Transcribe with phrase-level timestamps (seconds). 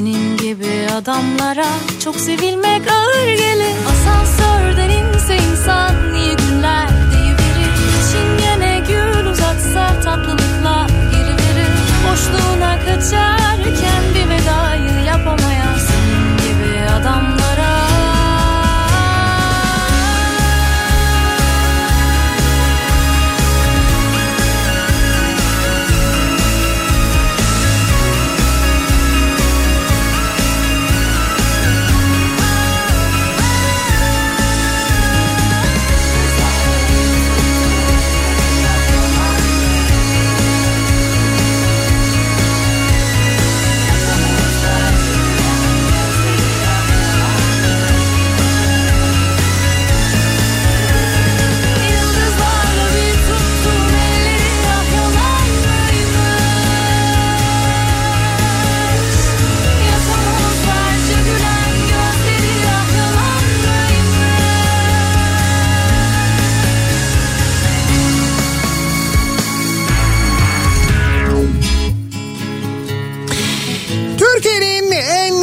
[0.00, 1.66] Senin gibi adamlara
[2.04, 3.76] çok sevilmek ağır gelir.
[3.90, 11.70] Asansörden inse insan iyi günler deyiverir Bir çingene gül uzatsa tatlılıklar geri verir.
[12.04, 15.49] Boşluğuna kaçarken bir vedayı yapamayan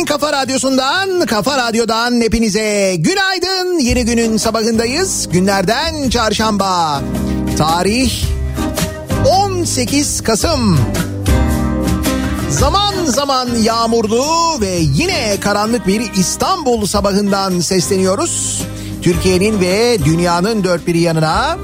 [0.07, 3.79] kafa radyosundan, kafa radyodan hepinize günaydın.
[3.79, 5.29] Yeni günün sabahındayız.
[5.31, 7.01] Günlerden çarşamba.
[7.57, 8.11] Tarih
[9.25, 10.79] 18 Kasım.
[12.49, 14.25] Zaman zaman yağmurlu
[14.61, 18.63] ve yine karanlık bir İstanbul sabahından sesleniyoruz.
[19.01, 21.57] Türkiye'nin ve dünyanın dört bir yanına.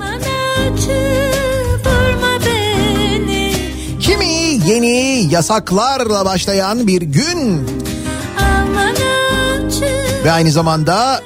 [4.00, 7.68] Kimi yeni yasaklarla başlayan bir gün
[10.24, 11.22] ve aynı zamanda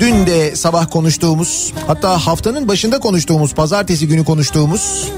[0.00, 5.08] dün de sabah konuştuğumuz hatta haftanın başında konuştuğumuz pazartesi günü konuştuğumuz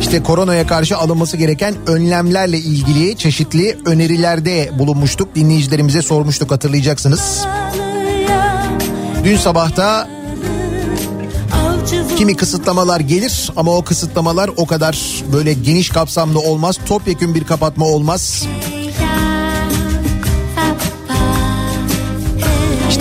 [0.00, 5.34] işte koronaya karşı alınması gereken önlemlerle ilgili çeşitli önerilerde bulunmuştuk.
[5.34, 7.46] Dinleyicilerimize sormuştuk hatırlayacaksınız.
[9.24, 10.08] Dün sabahta
[12.16, 16.78] kimi kısıtlamalar gelir ama o kısıtlamalar o kadar böyle geniş kapsamlı olmaz.
[16.86, 18.46] Topyekün bir kapatma olmaz.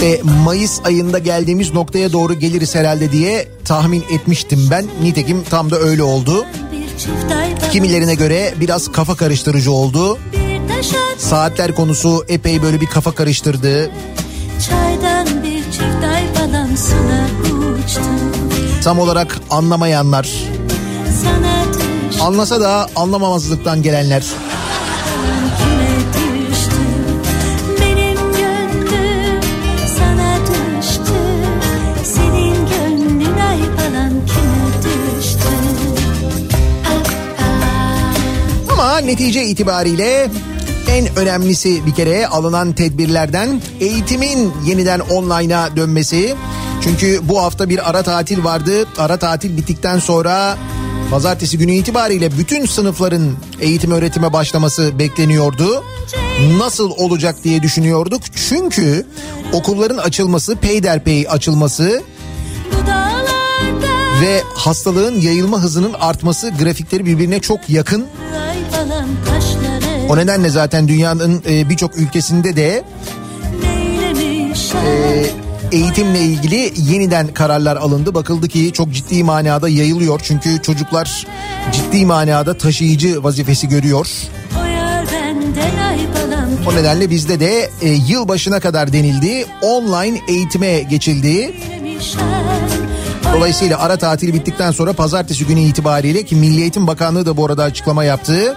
[0.03, 4.85] İşte Mayıs ayında geldiğimiz noktaya doğru geliriz herhalde diye tahmin etmiştim ben.
[5.01, 6.45] Nitekim tam da öyle oldu.
[7.71, 10.19] Kimilerine göre biraz kafa karıştırıcı oldu.
[11.17, 13.91] Saatler konusu epey böyle bir kafa karıştırdı.
[14.69, 17.27] Çaydan bir çift ay balansına
[17.85, 18.31] uçtum
[18.83, 20.29] Tam olarak anlamayanlar,
[22.21, 24.23] anlasa da anlamamazlıktan gelenler.
[39.07, 40.29] Netice itibariyle
[40.89, 46.35] en önemlisi bir kere alınan tedbirlerden eğitimin yeniden online'a dönmesi.
[46.83, 48.87] Çünkü bu hafta bir ara tatil vardı.
[48.97, 50.57] Ara tatil bittikten sonra
[51.11, 55.83] pazartesi günü itibariyle bütün sınıfların eğitim öğretime başlaması bekleniyordu.
[56.57, 58.21] Nasıl olacak diye düşünüyorduk.
[58.49, 59.05] Çünkü
[59.53, 62.01] okulların açılması, peyderpey açılması
[64.21, 68.05] ve hastalığın yayılma hızının artması grafikleri birbirine çok yakın.
[70.09, 72.83] O nedenle zaten dünyanın e, birçok ülkesinde de
[74.85, 75.25] e,
[75.71, 78.13] eğitimle ilgili yeniden kararlar alındı.
[78.13, 80.21] Bakıldı ki çok ciddi manada yayılıyor.
[80.23, 81.27] Çünkü çocuklar
[81.71, 84.07] ciddi manada taşıyıcı vazifesi görüyor.
[86.67, 89.45] O nedenle bizde de e, yıl başına kadar denildi.
[89.61, 91.53] Online eğitime geçildi.
[93.35, 97.63] Dolayısıyla ara tatil bittikten sonra pazartesi günü itibariyle ki Milli Eğitim Bakanlığı da bu arada
[97.63, 98.55] açıklama yaptı.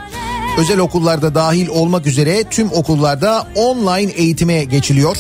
[0.59, 5.17] Özel okullarda dahil olmak üzere tüm okullarda online eğitime geçiliyor.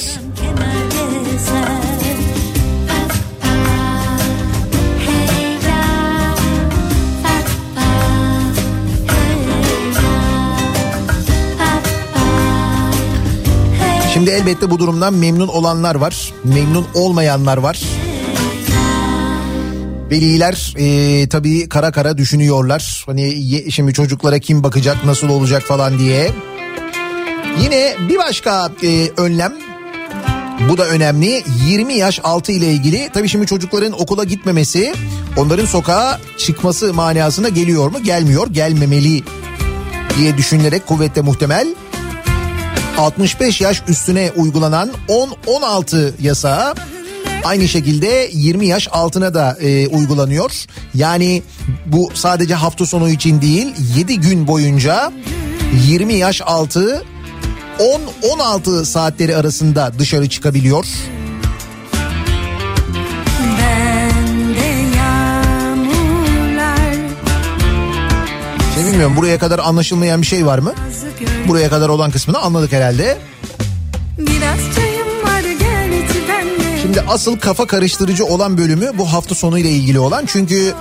[14.15, 17.81] Şimdi elbette bu durumdan memnun olanlar var, memnun olmayanlar var.
[20.11, 23.05] Veliler e, tabii kara kara düşünüyorlar.
[23.07, 26.31] Hani şimdi çocuklara kim bakacak, nasıl olacak falan diye.
[27.63, 29.53] Yine bir başka e, önlem
[30.69, 31.43] bu da önemli.
[31.67, 34.95] 20 yaş altı ile ilgili tabii şimdi çocukların okula gitmemesi
[35.37, 38.03] onların sokağa çıkması manasına geliyor mu?
[38.03, 39.23] Gelmiyor, gelmemeli
[40.19, 41.75] diye düşünülerek kuvvetle muhtemel
[42.99, 44.91] 65 yaş üstüne uygulanan
[45.47, 46.75] 10-16 yasağı
[47.47, 50.53] aynı şekilde 20 yaş altına da e, uygulanıyor.
[50.95, 51.43] Yani
[51.87, 55.13] bu sadece hafta sonu için değil 7 gün boyunca
[55.87, 57.05] 20 yaş altı
[58.23, 60.85] 10-16 saatleri arasında dışarı çıkabiliyor.
[68.75, 70.75] Şey bilmiyorum buraya kadar anlaşılmayan bir şey var mı?
[71.49, 73.19] Buraya kadar olan kısmını anladık herhalde.
[76.97, 80.27] Şimdi asıl kafa karıştırıcı olan bölümü bu hafta sonu ile ilgili olan.
[80.27, 80.75] Çünkü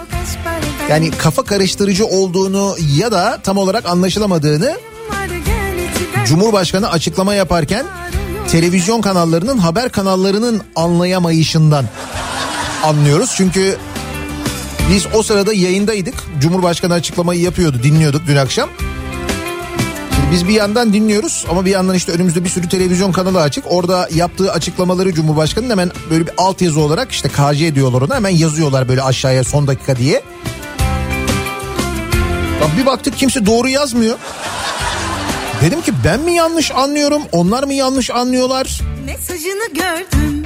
[0.89, 4.77] yani kafa karıştırıcı olduğunu ya da tam olarak anlaşılamadığını
[6.25, 7.85] Cumhurbaşkanı açıklama yaparken
[8.51, 11.85] televizyon kanallarının haber kanallarının anlayamayışından
[12.83, 13.33] anlıyoruz.
[13.37, 13.77] Çünkü
[14.91, 16.15] biz o sırada yayındaydık.
[16.39, 18.69] Cumhurbaşkanı açıklamayı yapıyordu, dinliyorduk dün akşam.
[20.25, 23.65] Şimdi biz bir yandan dinliyoruz ama bir yandan işte önümüzde bir sürü televizyon kanalı açık.
[23.69, 28.87] Orada yaptığı açıklamaları Cumhurbaşkanı'nın hemen böyle bir altyazı olarak işte KC diyorlar ona hemen yazıyorlar
[28.87, 30.13] böyle aşağıya son dakika diye.
[32.61, 34.17] Ya bir baktık kimse doğru yazmıyor.
[35.61, 38.81] Dedim ki ben mi yanlış anlıyorum onlar mı yanlış anlıyorlar?
[39.05, 40.43] Mesajını gördüm.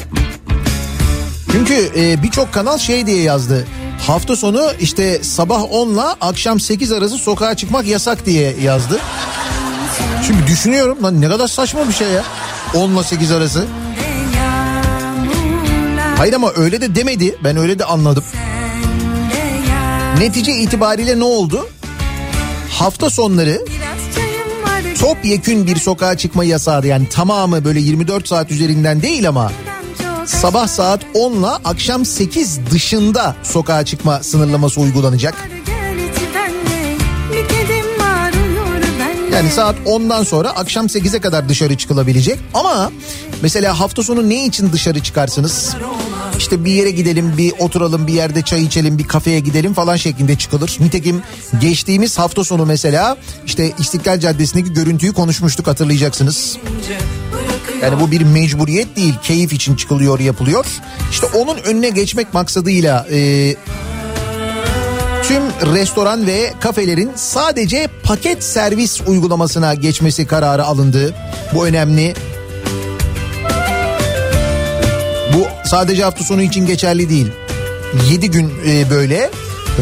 [1.52, 3.68] Çünkü e, birçok kanal şey diye yazdı.
[4.08, 9.00] Hafta sonu işte sabah 10 ile akşam 8 arası sokağa çıkmak yasak diye yazdı.
[10.30, 12.24] Şimdi düşünüyorum lan ne kadar saçma bir şey ya.
[12.74, 13.66] 10 ile 8 arası.
[16.18, 17.36] Hayır ama öyle de demedi.
[17.44, 18.24] Ben öyle de anladım.
[20.20, 21.70] Netice itibariyle ne oldu?
[22.72, 23.66] Hafta sonları
[25.00, 29.52] topyekün bir sokağa çıkma yasağı yani tamamı böyle 24 saat üzerinden değil ama
[30.26, 35.36] sabah saat 10 ile akşam 8 dışında sokağa çıkma sınırlaması uygulanacak.
[39.40, 42.40] Yani saat 10'dan sonra akşam 8'e kadar dışarı çıkılabilecek.
[42.54, 42.92] Ama
[43.42, 45.76] mesela hafta sonu ne için dışarı çıkarsınız?
[46.38, 50.36] İşte bir yere gidelim, bir oturalım, bir yerde çay içelim, bir kafeye gidelim falan şeklinde
[50.36, 50.78] çıkılır.
[50.80, 51.22] Nitekim
[51.62, 56.58] geçtiğimiz hafta sonu mesela işte İstiklal Caddesi'ndeki görüntüyü konuşmuştuk hatırlayacaksınız.
[57.82, 60.66] Yani bu bir mecburiyet değil, keyif için çıkılıyor, yapılıyor.
[61.12, 63.56] İşte onun önüne geçmek maksadıyla e,
[65.30, 71.14] tüm restoran ve kafelerin sadece paket servis uygulamasına geçmesi kararı alındı.
[71.56, 72.14] Bu önemli.
[75.34, 77.28] Bu sadece hafta sonu için geçerli değil.
[78.12, 79.30] 7 gün e, böyle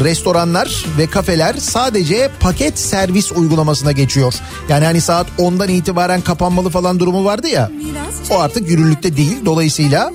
[0.04, 4.34] restoranlar ve kafeler sadece paket servis uygulamasına geçiyor.
[4.70, 7.72] Yani hani saat 10'dan itibaren kapanmalı falan durumu vardı ya.
[8.30, 9.38] O artık yürürlükte değil.
[9.46, 10.12] Dolayısıyla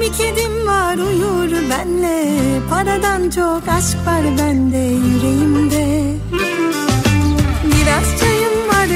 [0.00, 2.34] bir kedim var uyur benle.
[2.70, 6.14] Paradan çok aşk var bende yüreğimde.
[7.64, 8.86] Biraz çayım var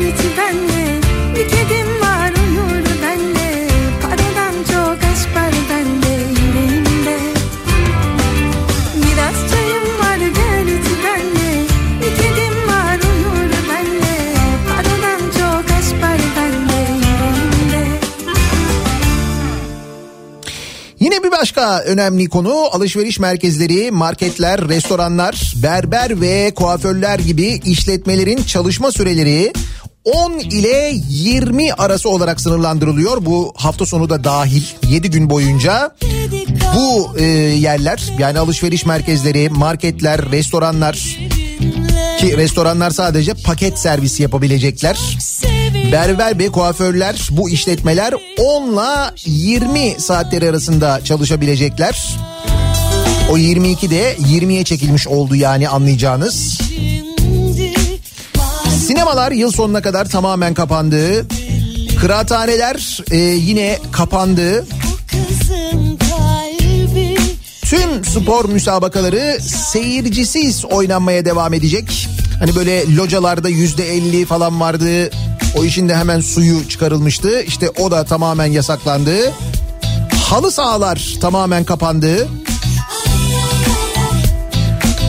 [0.00, 1.00] iç benle.
[1.34, 1.91] Bir kedim
[21.22, 29.52] bir başka önemli konu alışveriş merkezleri, marketler, restoranlar, berber ve kuaförler gibi işletmelerin çalışma süreleri
[30.04, 33.24] 10 ile 20 arası olarak sınırlandırılıyor.
[33.24, 35.96] Bu hafta sonu da dahil 7 gün boyunca
[36.74, 41.18] bu e, yerler yani alışveriş merkezleri, marketler, restoranlar
[42.22, 44.98] ki restoranlar sadece paket servisi yapabilecekler.
[45.92, 52.16] Berber ve kuaförler bu işletmeler 10 ile 20 saatleri arasında çalışabilecekler.
[53.30, 56.60] O 22 de 20'ye çekilmiş oldu yani anlayacağınız.
[58.86, 61.26] Sinemalar yıl sonuna kadar tamamen kapandı.
[62.00, 64.66] Kıraathaneler e, yine kapandı.
[67.62, 72.08] Tüm spor müsabakaları seyircisiz oynanmaya devam edecek.
[72.42, 75.10] Hani böyle localarda yüzde elli falan vardı.
[75.58, 77.42] O işin de hemen suyu çıkarılmıştı.
[77.42, 79.32] İşte o da tamamen yasaklandı.
[80.28, 82.28] Halı sahalar tamamen kapandı.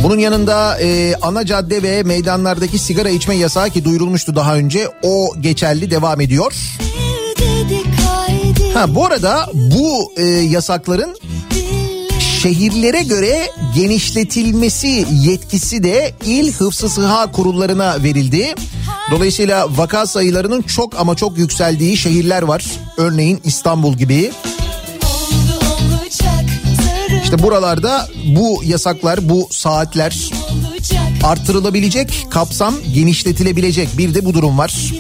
[0.03, 5.33] Bunun yanında e, ana cadde ve meydanlardaki sigara içme yasağı ki duyurulmuştu daha önce o
[5.41, 6.53] geçerli devam ediyor.
[8.73, 11.15] Ha bu arada bu e, yasakların
[12.43, 18.55] şehirlere göre genişletilmesi yetkisi de il hıfzı sıha kurullarına verildi.
[19.11, 22.65] Dolayısıyla vaka sayılarının çok ama çok yükseldiği şehirler var.
[22.97, 24.31] Örneğin İstanbul gibi.
[27.23, 30.29] İşte buralarda bu yasaklar, bu saatler
[31.23, 33.97] arttırılabilecek, kapsam genişletilebilecek.
[33.97, 34.91] Bir de bu durum var.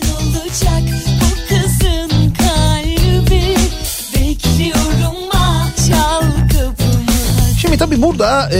[7.73, 8.59] Şimdi tabii burada e,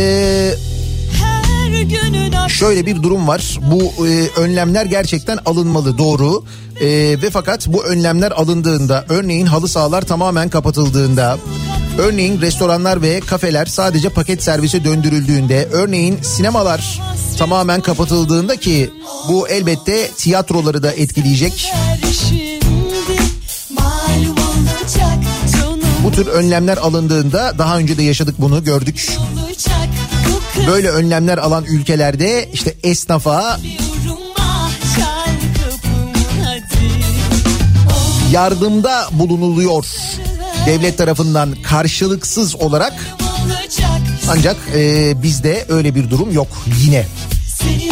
[2.50, 3.60] şöyle bir durum var.
[3.62, 6.44] Bu e, önlemler gerçekten alınmalı doğru.
[6.82, 6.88] E,
[7.22, 11.38] ve fakat bu önlemler alındığında örneğin halı sahalar tamamen kapatıldığında
[11.98, 17.02] örneğin restoranlar ve kafeler sadece paket servise döndürüldüğünde örneğin sinemalar
[17.38, 18.90] tamamen kapatıldığında ki
[19.30, 21.74] bu elbette tiyatroları da etkileyecek.
[26.16, 29.18] Tür önlemler alındığında daha önce de yaşadık bunu gördük.
[30.68, 33.60] Böyle önlemler alan ülkelerde işte esnafa
[38.32, 39.86] yardımda bulunuluyor
[40.66, 42.94] devlet tarafından karşılıksız olarak
[44.30, 46.48] ancak e, bizde öyle bir durum yok
[46.84, 47.08] yine.
[47.62, 47.92] Senin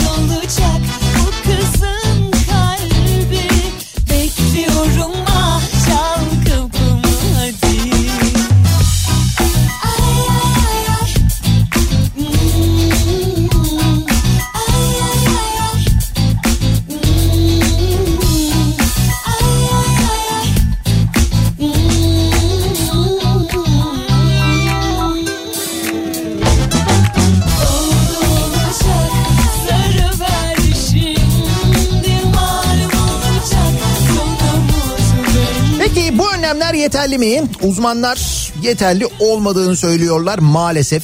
[37.02, 37.44] yeterli mi?
[37.62, 41.04] Uzmanlar yeterli olmadığını söylüyorlar maalesef.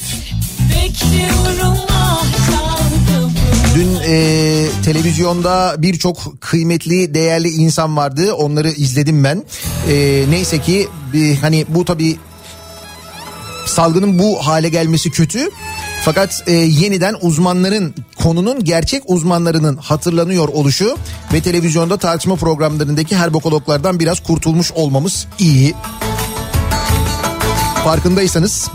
[3.74, 8.32] Dün e, televizyonda birçok kıymetli, değerli insan vardı.
[8.32, 9.44] Onları izledim ben.
[9.90, 12.16] E, neyse ki bir, hani bu tabii
[13.66, 15.50] salgının bu hale gelmesi kötü.
[16.04, 20.96] Fakat e, yeniden uzmanların konunun gerçek uzmanlarının hatırlanıyor oluşu
[21.32, 25.74] ve televizyonda tartışma programlarındaki herbokologlardan biraz kurtulmuş olmamız iyi.
[27.84, 28.70] Farkındaysanız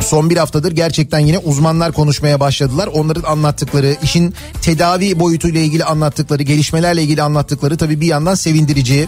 [0.00, 2.86] son bir haftadır gerçekten yine uzmanlar konuşmaya başladılar.
[2.86, 9.06] Onların anlattıkları, işin tedavi boyutuyla ilgili anlattıkları, gelişmelerle ilgili anlattıkları tabii bir yandan sevindirici.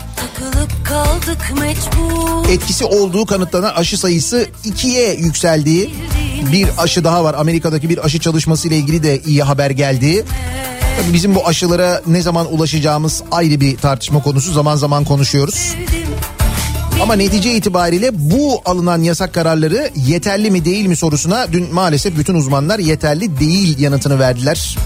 [2.51, 5.95] Etkisi olduğu kanıtlanan aşı sayısı ikiye yükseldiği
[6.53, 7.35] bir aşı daha var.
[7.39, 10.25] Amerika'daki bir aşı çalışması ile ilgili de iyi haber geldi.
[11.03, 14.53] Tabii bizim bu aşılara ne zaman ulaşacağımız ayrı bir tartışma konusu.
[14.53, 15.75] Zaman zaman konuşuyoruz.
[17.03, 22.35] Ama netice itibariyle bu alınan yasak kararları yeterli mi değil mi sorusuna dün maalesef bütün
[22.35, 24.77] uzmanlar yeterli değil yanıtını verdiler.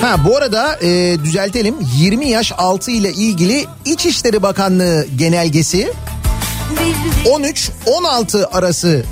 [0.00, 5.92] Ha bu arada e, düzeltelim 20 yaş altı ile ilgili İçişleri Bakanlığı genelgesi
[7.86, 9.04] 13-16 arası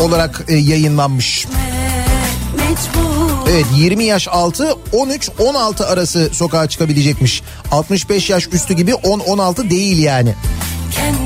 [0.00, 1.46] olarak e, yayınlanmış.
[3.50, 7.42] Evet 20 yaş altı 13-16 arası sokağa çıkabilecekmiş.
[7.70, 10.34] 65 yaş üstü gibi 10-16 değil yani.
[10.94, 11.23] Kendimden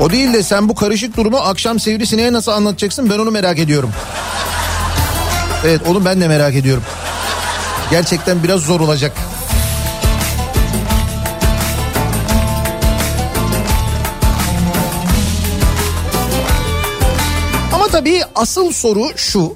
[0.00, 3.90] O değil de sen bu karışık durumu akşam Sivrisine'ye nasıl anlatacaksın ben onu merak ediyorum.
[5.64, 6.82] Evet onu ben de merak ediyorum.
[7.90, 9.12] Gerçekten biraz zor olacak.
[17.74, 19.54] Ama tabii asıl soru şu.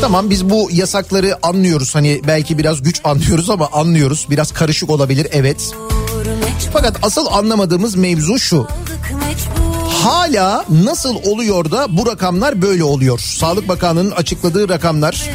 [0.00, 1.94] Tamam biz bu yasakları anlıyoruz.
[1.94, 4.26] Hani belki biraz güç anlıyoruz ama anlıyoruz.
[4.30, 5.74] Biraz karışık olabilir evet.
[6.72, 8.68] Fakat asıl anlamadığımız mevzu şu.
[10.02, 13.18] Hala nasıl oluyor da bu rakamlar böyle oluyor?
[13.18, 15.30] Sağlık Bakanlığı'nın açıkladığı rakamlar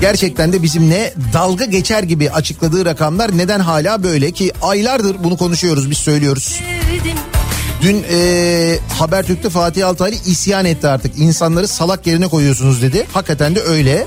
[0.00, 5.90] gerçekten de bizimle dalga geçer gibi açıkladığı rakamlar neden hala böyle ki aylardır bunu konuşuyoruz
[5.90, 6.60] biz söylüyoruz.
[7.82, 11.18] Dün e, Habertürk'te Fatih Altaylı isyan etti artık.
[11.18, 13.06] İnsanları salak yerine koyuyorsunuz dedi.
[13.12, 14.06] Hakikaten de öyle.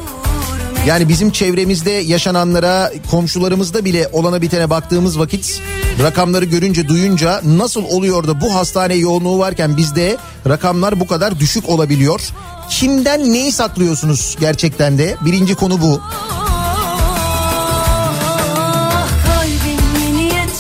[0.86, 5.62] Yani bizim çevremizde yaşananlara, komşularımızda bile olana bitene baktığımız vakit
[6.04, 11.70] rakamları görünce, duyunca nasıl oluyor da bu hastane yoğunluğu varken bizde rakamlar bu kadar düşük
[11.70, 12.22] olabiliyor?
[12.70, 15.16] Kimden neyi saklıyorsunuz gerçekten de?
[15.26, 16.02] Birinci konu bu.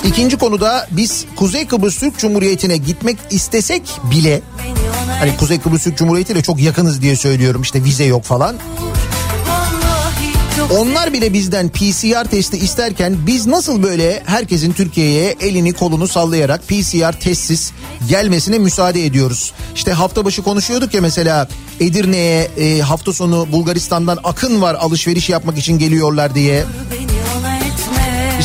[0.05, 4.41] İkinci konuda biz Kuzey Kıbrıs Türk Cumhuriyeti'ne gitmek istesek bile
[5.19, 8.55] hani Kuzey Kıbrıs Türk Cumhuriyeti ile çok yakınız diye söylüyorum işte vize yok falan.
[10.69, 17.19] Onlar bile bizden PCR testi isterken biz nasıl böyle herkesin Türkiye'ye elini kolunu sallayarak PCR
[17.19, 17.71] testsiz
[18.09, 19.53] gelmesine müsaade ediyoruz.
[19.75, 21.47] İşte hafta başı konuşuyorduk ya mesela
[21.79, 26.63] Edirne'ye e, hafta sonu Bulgaristan'dan akın var alışveriş yapmak için geliyorlar diye.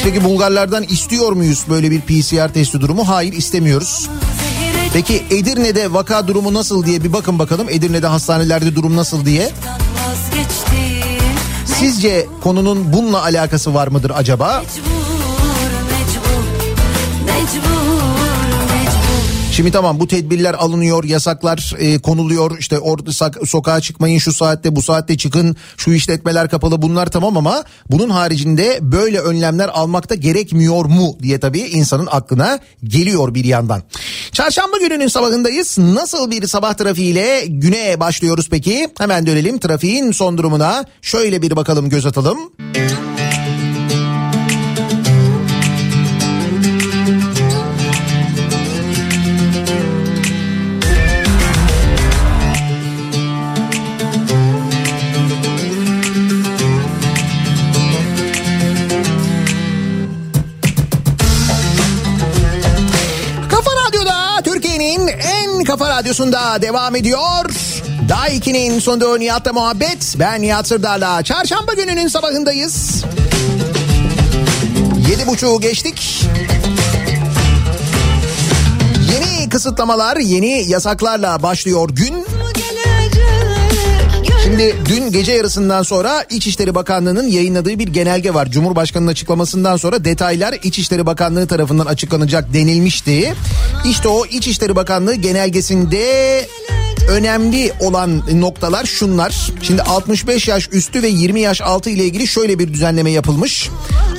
[0.04, 3.08] Peki Bulgarlardan istiyor muyuz böyle bir PCR testi durumu?
[3.08, 4.08] Hayır istemiyoruz.
[4.92, 7.68] Peki Edirne'de vaka durumu nasıl diye bir bakın bakalım.
[7.68, 9.50] Edirne'de hastanelerde durum nasıl diye.
[11.80, 14.62] Sizce konunun bununla alakası var mıdır acaba?
[19.52, 22.58] Şimdi tamam bu tedbirler alınıyor, yasaklar e, konuluyor.
[22.58, 23.10] İşte orada
[23.46, 25.56] sokağa çıkmayın şu saatte, bu saatte çıkın.
[25.76, 31.60] Şu işletmeler kapalı bunlar tamam ama bunun haricinde böyle önlemler almakta gerekmiyor mu diye tabii
[31.60, 33.82] insanın aklına geliyor bir yandan.
[34.32, 35.78] Çarşamba gününün sabahındayız.
[35.78, 38.88] Nasıl bir sabah trafiğiyle güne başlıyoruz peki?
[38.98, 40.84] Hemen dönelim trafiğin son durumuna.
[41.02, 42.38] Şöyle bir bakalım göz atalım.
[42.58, 43.29] Müzik
[65.70, 67.44] Kafa Radyosu'nda devam ediyor.
[68.08, 70.14] Daha 2'nin sonunda Nihat'la muhabbet.
[70.18, 71.22] Ben Nihat Sırdar'la.
[71.22, 73.04] Çarşamba gününün sabahındayız.
[75.10, 76.24] Yedi buçuğu geçtik.
[79.12, 82.19] Yeni kısıtlamalar, yeni yasaklarla başlıyor gün.
[84.50, 88.50] Şimdi dün gece yarısından sonra İçişleri Bakanlığı'nın yayınladığı bir genelge var.
[88.50, 93.34] Cumhurbaşkanı'nın açıklamasından sonra detaylar İçişleri Bakanlığı tarafından açıklanacak denilmişti.
[93.84, 96.46] İşte o İçişleri Bakanlığı genelgesinde
[97.08, 99.50] önemli olan noktalar şunlar.
[99.62, 103.70] Şimdi 65 yaş üstü ve 20 yaş altı ile ilgili şöyle bir düzenleme yapılmış.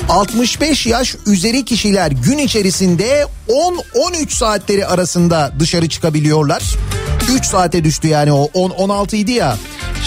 [0.10, 6.64] 65 yaş üzeri kişiler gün içerisinde 10-13 saatleri arasında dışarı çıkabiliyorlar.
[7.36, 9.58] 3 saate düştü yani o 10-16 idi ya.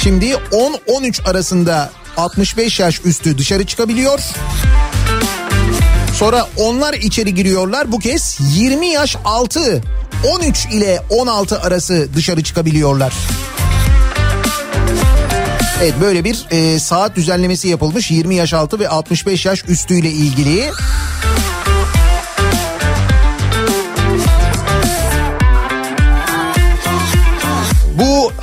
[0.02, 4.20] Şimdi 10-13 arasında 65 yaş üstü dışarı çıkabiliyor.
[6.14, 7.92] Sonra onlar içeri giriyorlar.
[7.92, 9.82] Bu kez 20 yaş altı
[10.28, 13.14] 13 ile 16 arası dışarı çıkabiliyorlar.
[15.82, 20.10] Evet böyle bir e, saat düzenlemesi yapılmış 20 yaş altı ve 65 yaş üstü ile
[20.10, 20.70] ilgili.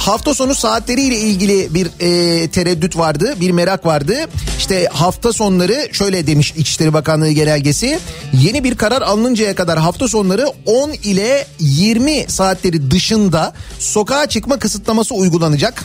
[0.01, 4.15] Hafta sonu saatleriyle ilgili bir e, tereddüt vardı, bir merak vardı.
[4.57, 7.99] İşte hafta sonları şöyle demiş İçişleri Bakanlığı genelgesi.
[8.33, 15.15] Yeni bir karar alınıncaya kadar hafta sonları 10 ile 20 saatleri dışında sokağa çıkma kısıtlaması
[15.15, 15.83] uygulanacak.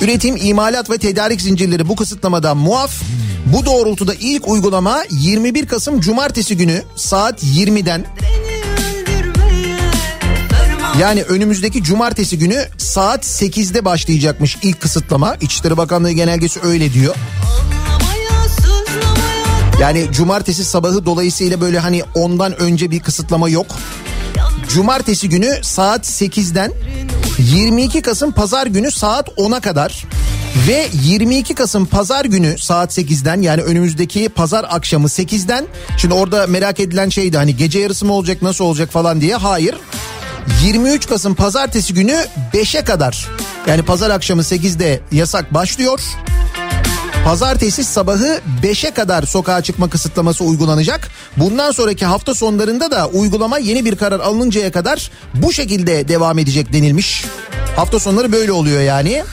[0.00, 3.02] Üretim, imalat ve tedarik zincirleri bu kısıtlamadan muaf.
[3.46, 8.04] Bu doğrultuda ilk uygulama 21 Kasım Cumartesi günü saat 20'den
[11.00, 15.36] yani önümüzdeki cumartesi günü saat 8'de başlayacakmış ilk kısıtlama.
[15.40, 17.14] İçişleri Bakanlığı genelgesi öyle diyor.
[19.80, 23.66] Yani cumartesi sabahı dolayısıyla böyle hani ondan önce bir kısıtlama yok.
[24.68, 26.72] Cumartesi günü saat 8'den
[27.38, 30.04] 22 Kasım pazar günü saat 10'a kadar
[30.68, 36.80] ve 22 Kasım pazar günü saat 8'den yani önümüzdeki pazar akşamı 8'den şimdi orada merak
[36.80, 39.74] edilen şeydi hani gece yarısı mı olacak nasıl olacak falan diye hayır
[40.62, 43.28] 23 Kasım pazartesi günü 5'e kadar
[43.66, 46.00] yani pazar akşamı 8'de yasak başlıyor.
[47.24, 51.08] Pazartesi sabahı 5'e kadar sokağa çıkma kısıtlaması uygulanacak.
[51.36, 56.72] Bundan sonraki hafta sonlarında da uygulama yeni bir karar alınıncaya kadar bu şekilde devam edecek
[56.72, 57.24] denilmiş.
[57.76, 59.24] Hafta sonları böyle oluyor yani.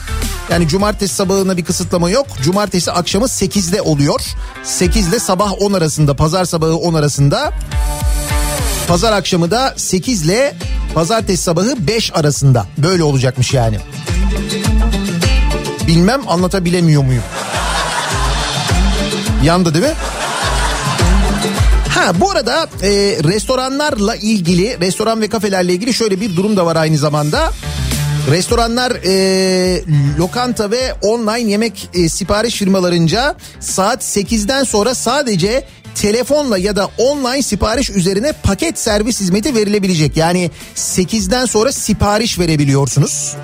[0.50, 2.26] Yani cumartesi sabahına bir kısıtlama yok.
[2.42, 4.20] Cumartesi akşamı 8'de oluyor.
[4.64, 7.52] 8 ile sabah 10 arasında, pazar sabahı 10 arasında.
[8.88, 10.54] Pazar akşamı da 8 ile
[10.94, 12.66] pazartesi sabahı 5 arasında.
[12.78, 13.78] Böyle olacakmış yani.
[15.86, 17.22] Bilmem anlatabilemiyor muyum?
[19.44, 19.92] Yandı değil mi?
[21.88, 22.88] Ha bu arada e,
[23.24, 27.52] restoranlarla ilgili, restoran ve kafelerle ilgili şöyle bir durum da var aynı zamanda.
[28.30, 29.82] Restoranlar, e,
[30.18, 35.64] lokanta ve online yemek e, sipariş firmalarınca saat 8'den sonra sadece
[35.94, 40.16] telefonla ya da online sipariş üzerine paket servis hizmeti verilebilecek.
[40.16, 43.36] Yani 8'den sonra sipariş verebiliyorsunuz.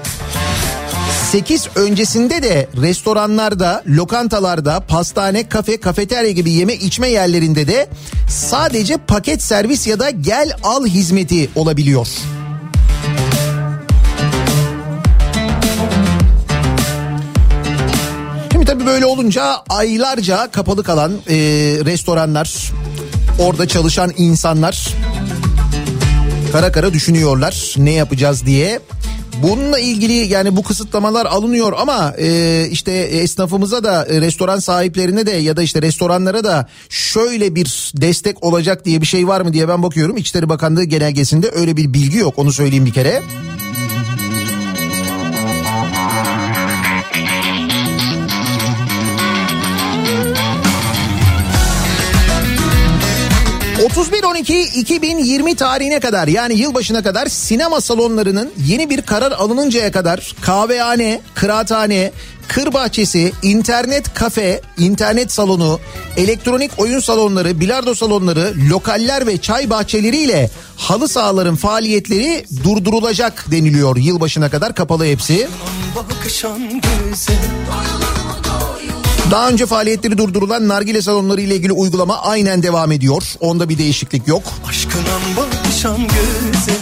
[1.33, 7.89] 8 öncesinde de restoranlarda, lokantalarda, pastane, kafe, kafeterya gibi yeme içme yerlerinde de
[8.29, 12.09] sadece paket servis ya da gel al hizmeti olabiliyor.
[18.69, 21.37] Tabii böyle olunca aylarca kapalı kalan e,
[21.85, 22.73] restoranlar,
[23.39, 24.89] orada çalışan insanlar
[26.53, 28.81] kara kara düşünüyorlar ne yapacağız diye.
[29.43, 35.31] Bununla ilgili yani bu kısıtlamalar alınıyor ama e, işte esnafımıza da e, restoran sahiplerine de
[35.31, 39.69] ya da işte restoranlara da şöyle bir destek olacak diye bir şey var mı diye
[39.69, 40.17] ben bakıyorum.
[40.17, 43.23] İçişleri Bakanlığı genelgesinde öyle bir bilgi yok onu söyleyeyim bir kere.
[54.43, 62.13] 31-12-2020 tarihine kadar yani yılbaşına kadar sinema salonlarının yeni bir karar alınıncaya kadar kahvehane, kıraathane,
[62.49, 65.81] kır bahçesi, internet kafe, internet salonu,
[66.17, 73.97] elektronik oyun salonları, bilardo salonları, lokaller ve çay bahçeleriyle halı sahaların faaliyetleri durdurulacak deniliyor.
[73.97, 75.49] Yılbaşına kadar kapalı hepsi.
[75.97, 76.83] Bakışan
[79.31, 83.23] daha önce faaliyetleri durdurulan nargile salonları ile ilgili uygulama aynen devam ediyor.
[83.41, 84.43] Onda bir değişiklik yok.
[84.69, 86.73] Aşkına bakışan göze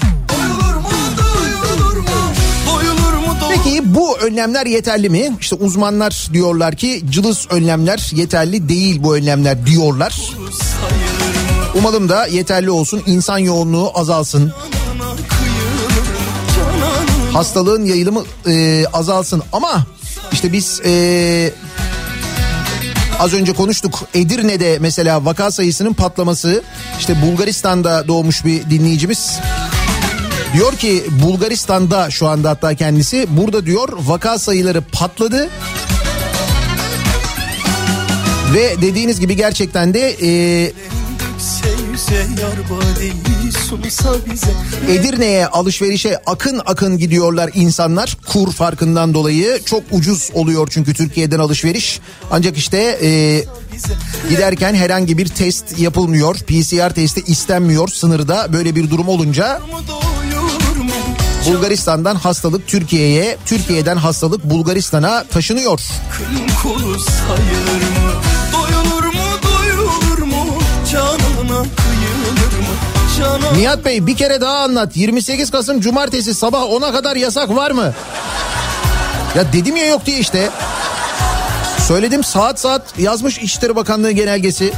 [3.49, 5.37] Peki bu önlemler yeterli mi?
[5.41, 10.21] İşte uzmanlar diyorlar ki cılız önlemler yeterli değil bu önlemler diyorlar.
[11.75, 14.53] Umalım da yeterli olsun insan yoğunluğu azalsın.
[17.33, 19.87] Hastalığın yayılımı e, azalsın ama
[20.33, 21.53] işte biz e,
[23.19, 26.63] Az önce konuştuk Edirne'de mesela vaka sayısının patlaması
[26.99, 29.39] işte Bulgaristan'da doğmuş bir dinleyicimiz.
[30.53, 35.49] Diyor ki Bulgaristan'da şu anda hatta kendisi burada diyor vaka sayıları patladı.
[38.55, 40.73] Ve dediğiniz gibi gerçekten de e,
[44.89, 48.17] Edirne'ye alışverişe akın akın gidiyorlar insanlar.
[48.27, 52.01] Kur farkından dolayı çok ucuz oluyor çünkü Türkiye'den alışveriş.
[52.31, 53.45] Ancak işte e,
[54.31, 56.37] giderken herhangi bir test yapılmıyor.
[56.37, 57.89] PCR testi istenmiyor.
[57.89, 59.61] Sınırda böyle bir durum olunca
[61.47, 65.81] Bulgaristan'dan hastalık Türkiye'ye, Türkiye'den hastalık Bulgaristan'a taşınıyor.
[66.63, 67.96] Kulu sayır
[73.57, 74.97] Nihat Bey bir kere daha anlat.
[74.97, 77.93] 28 Kasım Cumartesi sabah 10'a kadar yasak var mı?
[79.37, 80.51] Ya dedim ya yok diye işte.
[81.89, 84.73] Söyledim saat saat yazmış İçişleri Bakanlığı genelgesi.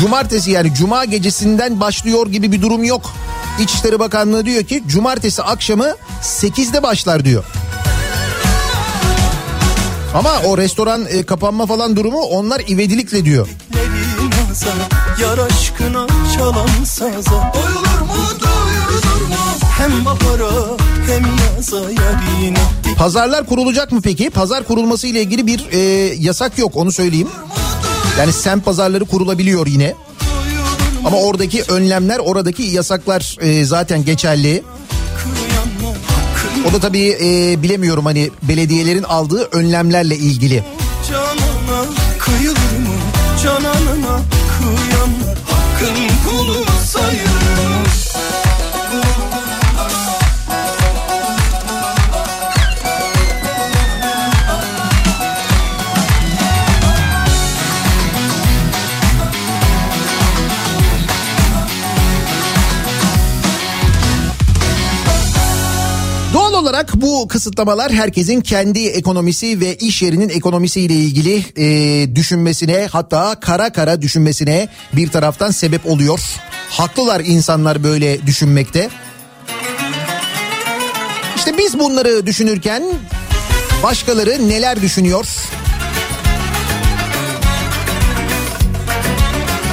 [0.00, 3.10] Cumartesi yani cuma gecesinden başlıyor gibi bir durum yok.
[3.60, 7.44] İçişleri Bakanlığı diyor ki cumartesi akşamı 8'de başlar diyor.
[10.14, 13.48] Ama o restoran e, kapanma falan durumu onlar ivedilikle diyor
[15.22, 19.34] Yar aşkına çalan saza Doyulur mu doyulur mu
[19.78, 20.76] Hem bahara
[21.06, 21.24] hem
[21.56, 22.58] yaza yarine
[22.98, 24.30] Pazarlar kurulacak mı peki?
[24.30, 25.78] Pazar kurulması ile ilgili bir e,
[26.18, 27.28] yasak yok onu söyleyeyim.
[28.18, 29.94] Yani semt pazarları kurulabiliyor yine.
[31.04, 34.62] Ama oradaki önlemler, oradaki yasaklar e, zaten geçerli.
[36.70, 40.64] O da tabii e, bilemiyorum hani belediyelerin aldığı önlemlerle ilgili.
[66.78, 73.72] Olarak bu kısıtlamalar herkesin kendi ekonomisi ve iş yerinin ekonomisiyle ilgili e, düşünmesine hatta kara
[73.72, 76.20] kara düşünmesine bir taraftan sebep oluyor.
[76.70, 78.88] Haklılar insanlar böyle düşünmekte.
[81.36, 82.82] İşte biz bunları düşünürken
[83.82, 85.26] başkaları neler düşünüyor?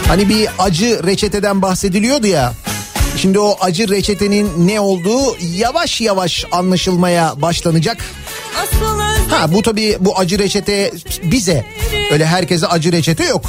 [0.07, 2.53] Hani bir acı reçeteden bahsediliyordu ya.
[3.17, 7.97] Şimdi o acı reçetenin ne olduğu yavaş yavaş anlaşılmaya başlanacak.
[9.29, 10.91] Ha bu tabii bu acı reçete
[11.23, 11.65] bize.
[12.11, 13.45] Öyle herkese acı reçete yok.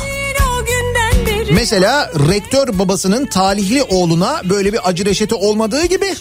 [1.53, 6.15] Mesela rektör babasının talihli oğluna böyle bir acı reçete olmadığı gibi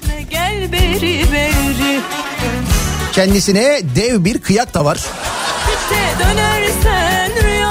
[3.14, 5.00] kendisine dev bir kıyak da var.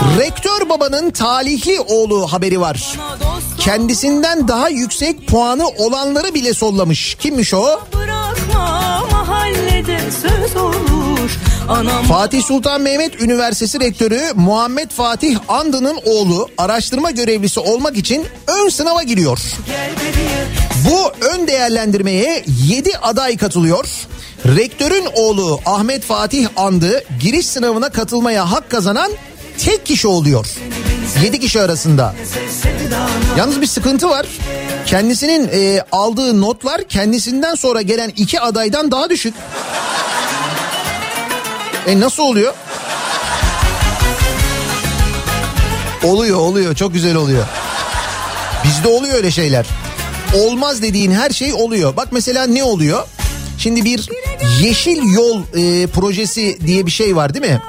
[0.04, 2.98] Rektör babanın talihli oğlu haberi var.
[3.58, 7.14] Kendisinden daha yüksek puanı olanları bile sollamış.
[7.14, 7.80] Kimmiş o?
[12.08, 19.02] Fatih Sultan Mehmet Üniversitesi Rektörü Muhammed Fatih Andı'nın oğlu araştırma görevlisi olmak için ön sınava
[19.02, 19.38] giriyor.
[20.90, 23.88] Bu ön değerlendirmeye 7 aday katılıyor.
[24.46, 29.10] Rektörün oğlu Ahmet Fatih Andı giriş sınavına katılmaya hak kazanan
[29.58, 30.46] tek kişi oluyor.
[31.22, 32.14] 7 kişi arasında.
[33.38, 34.26] Yalnız bir sıkıntı var.
[34.86, 39.34] Kendisinin e, aldığı notlar kendisinden sonra gelen iki adaydan daha düşük.
[41.86, 42.54] E nasıl oluyor?
[46.04, 47.44] Oluyor oluyor çok güzel oluyor.
[48.64, 49.66] Bizde oluyor öyle şeyler.
[50.34, 51.96] Olmaz dediğin her şey oluyor.
[51.96, 53.06] Bak mesela ne oluyor?
[53.58, 54.10] Şimdi bir
[54.62, 57.60] yeşil yol e, projesi diye bir şey var değil mi?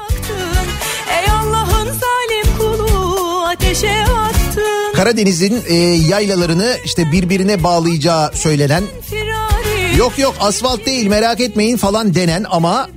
[4.96, 5.74] Karadeniz'in e,
[6.10, 8.84] yaylalarını işte birbirine bağlayacağı söylenen
[9.98, 12.89] yok yok asfalt değil merak etmeyin falan denen ama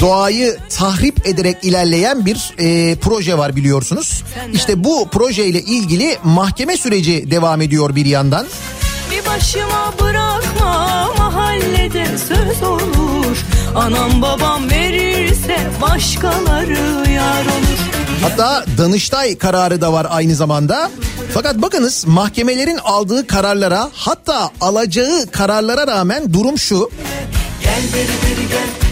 [0.00, 4.24] doğayı tahrip ederek ilerleyen bir e, proje var biliyorsunuz.
[4.52, 8.46] İşte bu projeyle ilgili mahkeme süreci devam ediyor bir yandan.
[9.36, 13.36] Başıma bırakma mahallede söz olur.
[13.74, 17.78] Anam babam verirse başkaları yar olur.
[18.22, 20.90] Hatta Danıştay kararı da var aynı zamanda.
[21.34, 26.90] Fakat bakınız mahkemelerin aldığı kararlara hatta alacağı kararlara rağmen durum şu.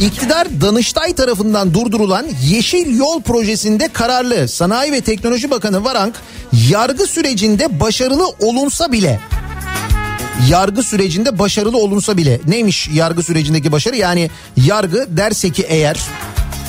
[0.00, 4.48] İktidar Danıştay tarafından durdurulan Yeşil Yol projesinde kararlı.
[4.48, 6.14] Sanayi ve Teknoloji Bakanı Varank
[6.70, 9.20] yargı sürecinde başarılı olunsa bile
[10.50, 16.00] yargı sürecinde başarılı olunsa bile neymiş yargı sürecindeki başarı yani yargı derse ki eğer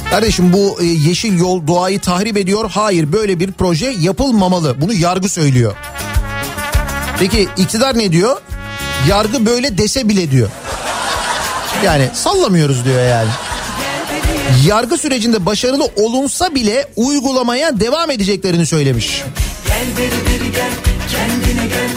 [0.09, 2.71] Kardeşim bu e, yeşil yol doğayı tahrip ediyor.
[2.73, 4.81] Hayır böyle bir proje yapılmamalı.
[4.81, 5.75] Bunu yargı söylüyor.
[7.19, 8.41] Peki iktidar ne diyor?
[9.09, 10.49] Yargı böyle dese bile diyor.
[11.85, 13.29] Yani sallamıyoruz diyor yani.
[14.65, 19.23] Yargı sürecinde başarılı olunsa bile uygulamaya devam edeceklerini söylemiş.
[19.67, 20.71] Gel beri gel,
[21.11, 21.89] kendine gel,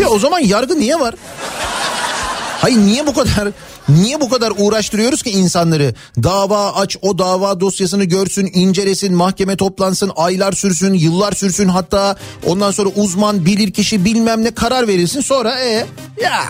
[0.00, 1.14] Ya o zaman yargı niye var?
[2.60, 3.48] Hayır niye bu kadar
[3.88, 5.94] niye bu kadar uğraştırıyoruz ki insanları?
[6.22, 12.70] Dava aç, o dava dosyasını görsün, incelesin, mahkeme toplansın, aylar sürsün, yıllar sürsün hatta ondan
[12.70, 15.20] sonra uzman, bilirkişi bilmem ne karar verilsin.
[15.20, 15.86] Sonra e
[16.22, 16.44] ya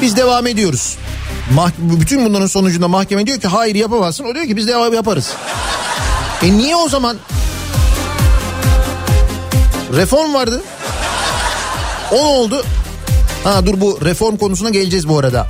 [0.00, 0.96] biz devam ediyoruz.
[1.54, 4.24] Mah bütün bunların sonucunda mahkeme diyor ki hayır yapamazsın.
[4.24, 5.32] O diyor ki biz devam yaparız.
[6.42, 7.16] E niye o zaman
[9.96, 10.62] reform vardı?
[12.12, 12.64] O oldu?
[13.44, 15.46] Ha dur bu reform konusuna geleceğiz bu arada.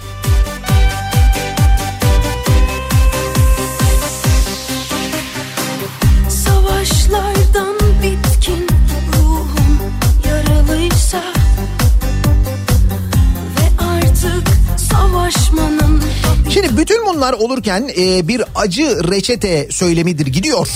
[16.58, 20.68] Şimdi bütün bunlar olurken e, bir acı reçete söylemidir gidiyor.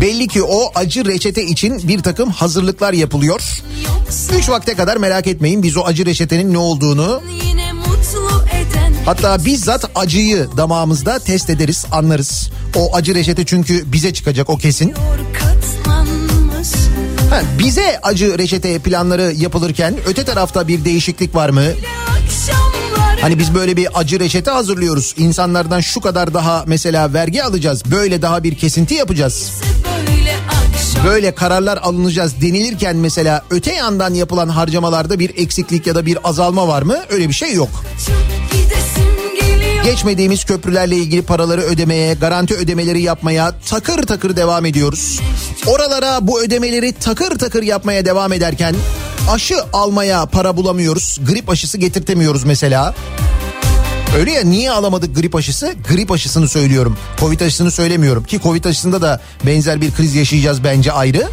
[0.00, 3.62] Belli ki o acı reçete için bir takım hazırlıklar yapılıyor.
[4.38, 7.22] Üç vakte kadar merak etmeyin biz o acı reçetenin ne olduğunu
[9.04, 12.50] Hatta bizzat acıyı damağımızda test ederiz, anlarız.
[12.76, 14.94] O acı reçete çünkü bize çıkacak o kesin.
[17.30, 21.62] Ha, bize acı reçete planları yapılırken öte tarafta bir değişiklik var mı?
[23.20, 25.14] Hani biz böyle bir acı reçete hazırlıyoruz.
[25.18, 27.82] İnsanlardan şu kadar daha mesela vergi alacağız.
[27.90, 29.50] Böyle daha bir kesinti yapacağız.
[31.06, 36.68] Böyle kararlar alınacağız denilirken mesela öte yandan yapılan harcamalarda bir eksiklik ya da bir azalma
[36.68, 36.96] var mı?
[37.10, 37.84] Öyle bir şey yok.
[39.90, 45.20] Geçmediğimiz köprülerle ilgili paraları ödemeye, garanti ödemeleri yapmaya takır takır devam ediyoruz.
[45.66, 48.74] Oralara bu ödemeleri takır takır yapmaya devam ederken
[49.30, 51.18] aşı almaya para bulamıyoruz.
[51.28, 52.94] Grip aşısı getirtemiyoruz mesela.
[54.18, 55.74] Öyle ya niye alamadık grip aşısı?
[55.88, 56.96] Grip aşısını söylüyorum.
[57.20, 61.28] Covid aşısını söylemiyorum ki Covid aşısında da benzer bir kriz yaşayacağız bence ayrı.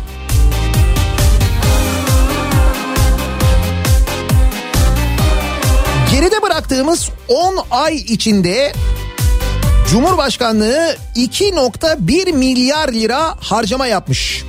[6.69, 8.73] Geride bıraktığımız 10 ay içinde
[9.91, 14.43] Cumhurbaşkanlığı 2.1 milyar lira harcama yapmış.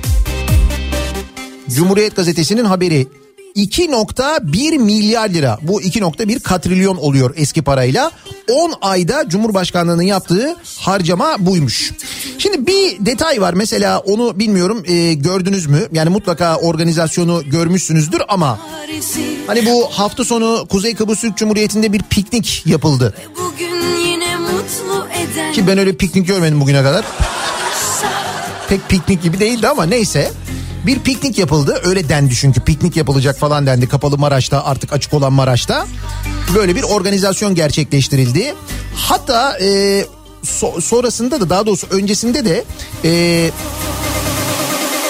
[1.69, 3.07] Cumhuriyet Gazetesi'nin haberi
[3.55, 5.57] 2.1 milyar lira.
[5.61, 8.11] Bu 2.1 katrilyon oluyor eski parayla.
[8.51, 11.91] 10 ayda Cumhurbaşkanlığı'nın yaptığı harcama buymuş.
[12.37, 15.87] Şimdi bir detay var mesela onu bilmiyorum e, gördünüz mü?
[15.91, 18.59] Yani mutlaka organizasyonu görmüşsünüzdür ama
[19.47, 23.13] hani bu hafta sonu Kuzey Kıbrıs Türk Cumhuriyeti'nde bir piknik yapıldı.
[25.53, 27.05] Ki ben öyle piknik görmedim bugüne kadar.
[28.69, 30.31] Pek piknik gibi değildi ama neyse.
[30.85, 35.33] Bir piknik yapıldı öyle dendi çünkü piknik yapılacak falan dendi kapalı Maraş'ta artık açık olan
[35.33, 35.87] Maraş'ta.
[36.55, 38.53] Böyle bir organizasyon gerçekleştirildi.
[38.95, 40.05] Hatta e,
[40.43, 42.63] so, sonrasında da daha doğrusu öncesinde de...
[43.05, 43.51] E,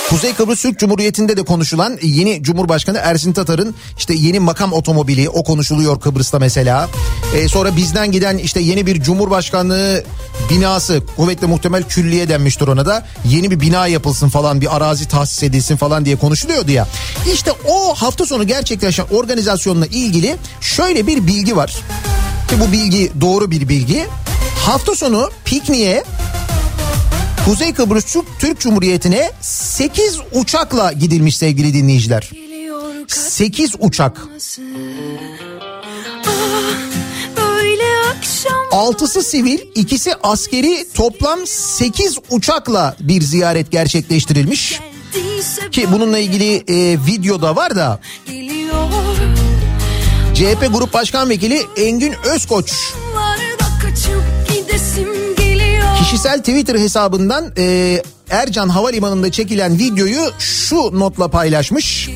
[0.09, 5.43] Kuzey Kıbrıs Türk Cumhuriyeti'nde de konuşulan yeni Cumhurbaşkanı Ersin Tatar'ın işte yeni makam otomobili o
[5.43, 6.89] konuşuluyor Kıbrıs'ta mesela.
[7.35, 10.03] Ee, sonra bizden giden işte yeni bir Cumhurbaşkanlığı
[10.49, 15.43] binası kuvvetle muhtemel külliye denmiştir ona da yeni bir bina yapılsın falan bir arazi tahsis
[15.43, 16.87] edilsin falan diye konuşuluyordu ya.
[17.33, 21.75] İşte o hafta sonu gerçekleşen organizasyonla ilgili şöyle bir bilgi var.
[22.49, 24.07] Ki bu bilgi doğru bir bilgi.
[24.65, 26.03] Hafta sonu pikniğe
[27.49, 32.29] Kuzey Kıbrıs Türk Cumhuriyeti'ne 8 uçakla gidilmiş sevgili dinleyiciler.
[33.07, 34.21] 8 uçak.
[38.71, 44.79] Altısı sivil, ikisi askeri toplam 8 uçakla bir ziyaret gerçekleştirilmiş.
[45.71, 47.99] Ki bununla ilgili e, video da var da.
[50.33, 52.73] CHP Grup Başkan Vekili Engin Özkoç
[55.99, 62.09] kişisel Twitter hesabından e, Ercan Havalimanı'nda çekilen videoyu şu notla paylaşmış.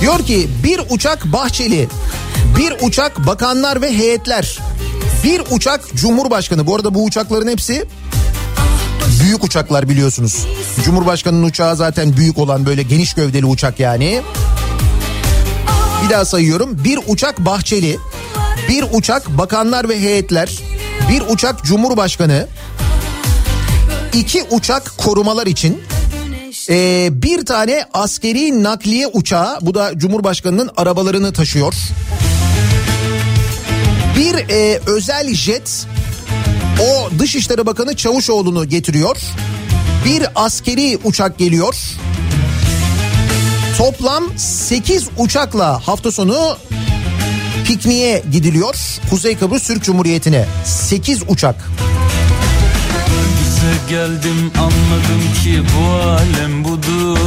[0.00, 1.88] Diyor ki bir uçak Bahçeli,
[2.58, 4.58] bir uçak bakanlar ve heyetler,
[5.24, 6.66] bir uçak Cumhurbaşkanı.
[6.66, 7.84] Bu arada bu uçakların hepsi
[9.20, 10.46] büyük uçaklar biliyorsunuz.
[10.84, 14.22] Cumhurbaşkanının uçağı zaten büyük olan böyle geniş gövdeli uçak yani.
[16.04, 16.84] Bir daha sayıyorum.
[16.84, 17.98] Bir uçak Bahçeli,
[18.68, 20.58] bir uçak bakanlar ve heyetler,
[21.10, 22.46] bir uçak Cumhurbaşkanı,
[24.12, 25.82] iki uçak korumalar için
[26.68, 31.74] ee, bir tane askeri nakliye uçağı bu da Cumhurbaşkanı'nın arabalarını taşıyor.
[34.16, 35.86] Bir e, özel jet
[36.80, 39.16] o Dışişleri Bakanı Çavuşoğlu'nu getiriyor.
[40.04, 41.76] Bir askeri uçak geliyor.
[43.78, 46.56] Toplam 8 uçakla hafta sonu
[47.74, 48.74] pikniğe gidiliyor.
[49.10, 51.56] Kuzey Kıbrıs Türk Cumhuriyeti'ne 8 uçak
[53.90, 57.18] geldim anladım ki bu alem budur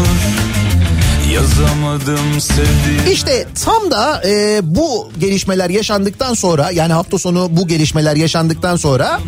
[1.33, 3.12] yazamadım sevdiğim.
[3.12, 9.19] İşte tam da e, bu gelişmeler yaşandıktan sonra yani hafta sonu bu gelişmeler yaşandıktan sonra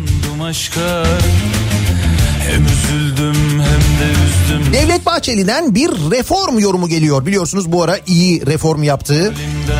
[0.44, 1.04] aşka,
[4.50, 4.72] üzdüm.
[4.72, 7.26] Devlet Bahçeli'den bir reform yorumu geliyor.
[7.26, 9.34] Biliyorsunuz bu ara iyi reform yaptığı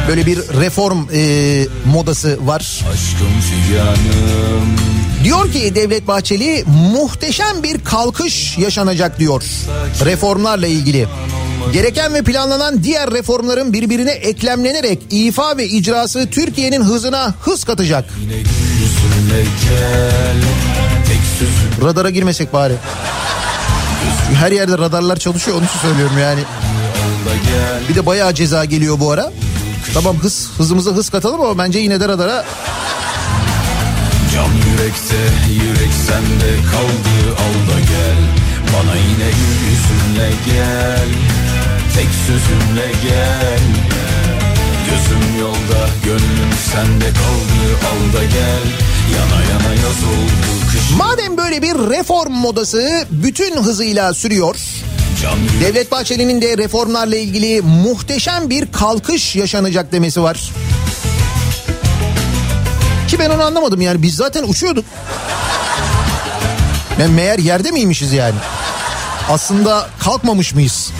[0.09, 2.85] böyle bir reform e, modası var.
[2.93, 4.77] Aşkım figanım
[5.25, 9.43] Diyor ki Devlet Bahçeli muhteşem bir kalkış yaşanacak diyor
[10.05, 11.09] reformlarla ilgili.
[11.73, 18.05] Gereken ve planlanan diğer reformların birbirine eklemlenerek ifa ve icrası Türkiye'nin hızına hız katacak.
[21.83, 22.75] Radara girmesek bari.
[24.35, 26.41] Her yerde radarlar çalışıyor onu söylüyorum yani.
[27.89, 29.33] Bir de bayağı ceza geliyor bu ara.
[29.95, 32.45] Tamam hız hızımıza hız katalım ama bence yine de radara
[34.35, 35.22] Can yürekte
[35.53, 38.20] yürek sende kaldı al gel
[38.74, 39.31] Bana yine
[39.70, 41.09] yüzünle gel
[41.95, 43.61] Tek sözünle gel
[44.87, 48.64] Gözüm yolda gönlüm sende kaldı al gel
[49.13, 54.57] Yana yana yaz oldu kış Madem böyle bir reform modası bütün hızıyla sürüyor
[55.61, 60.53] Devlet Bahçeli'nin de reformlarla ilgili muhteşem bir kalkış yaşanacak demesi var.
[63.09, 64.85] Ki ben onu anlamadım yani biz zaten uçuyorduk.
[67.01, 68.35] Yani meğer yerde miymişiz yani?
[69.31, 70.91] Aslında kalkmamış mıyız?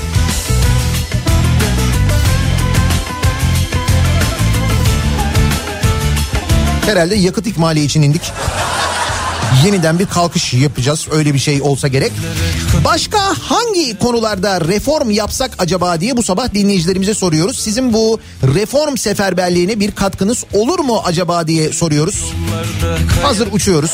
[6.91, 8.23] Herhalde yakıt ikmali için indik.
[9.65, 12.13] Yeniden bir kalkış yapacağız öyle bir şey olsa gerek.
[12.85, 17.59] Başka hangi konularda reform yapsak acaba diye bu sabah dinleyicilerimize soruyoruz.
[17.59, 18.21] Sizin bu
[18.55, 22.25] reform seferberliğine bir katkınız olur mu acaba diye soruyoruz.
[23.23, 23.93] Hazır uçuyoruz.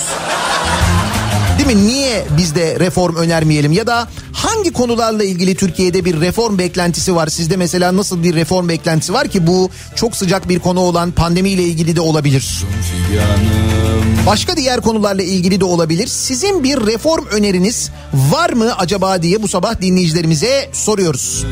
[1.59, 1.89] Değil mi?
[1.89, 7.27] Niye biz de reform önermeyelim ya da hangi konularla ilgili Türkiye'de bir reform beklentisi var?
[7.27, 11.63] Sizde mesela nasıl bir reform beklentisi var ki bu çok sıcak bir konu olan pandemiyle
[11.63, 12.65] ilgili de olabilir.
[14.27, 16.07] Başka diğer konularla ilgili de olabilir.
[16.07, 21.45] Sizin bir reform öneriniz var mı acaba diye bu sabah dinleyicilerimize soruyoruz.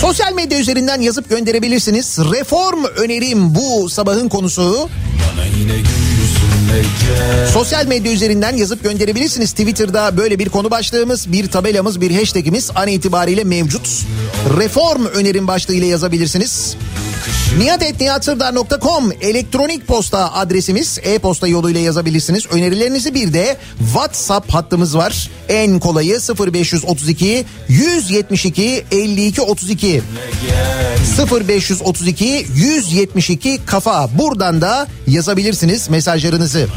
[0.00, 2.18] Sosyal medya üzerinden yazıp gönderebilirsiniz.
[2.18, 4.88] Reform önerim bu sabahın konusu.
[5.32, 5.72] Bana yine
[7.52, 9.50] Sosyal medya üzerinden yazıp gönderebilirsiniz.
[9.50, 14.06] Twitter'da böyle bir konu başlığımız, bir tabelamız, bir hashtagimiz an itibariyle mevcut.
[14.58, 16.76] Reform önerim başlığıyla yazabilirsiniz.
[17.58, 22.46] Nihatetnihatsırdar.com elektronik posta adresimiz e-posta yoluyla yazabilirsiniz.
[22.46, 25.30] Önerilerinizi bir de WhatsApp hattımız var.
[25.48, 30.02] En kolayı 0532 172 52 32
[31.48, 36.68] 0532 172 kafa buradan da yazabilirsiniz mesajlarınızı.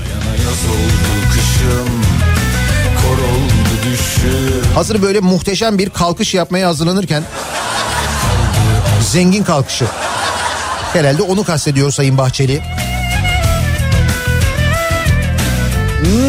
[4.75, 7.23] Hazır böyle muhteşem bir kalkış yapmaya hazırlanırken
[9.11, 9.86] zengin kalkışı.
[10.94, 12.62] Herhalde onu kastediyor Sayın Bahçeli.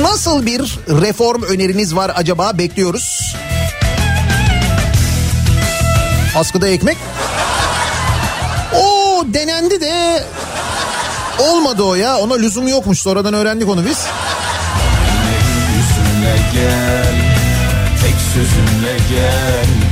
[0.02, 3.34] Nasıl bir reform öneriniz var acaba bekliyoruz.
[6.36, 6.96] Askıda ekmek.
[8.74, 10.24] O denendi de
[11.38, 12.18] olmadı o ya.
[12.18, 12.98] Ona lüzum yokmuş.
[12.98, 13.98] Sonradan öğrendik onu biz.
[16.54, 17.14] Gel,
[18.02, 19.87] tek sözünle gel.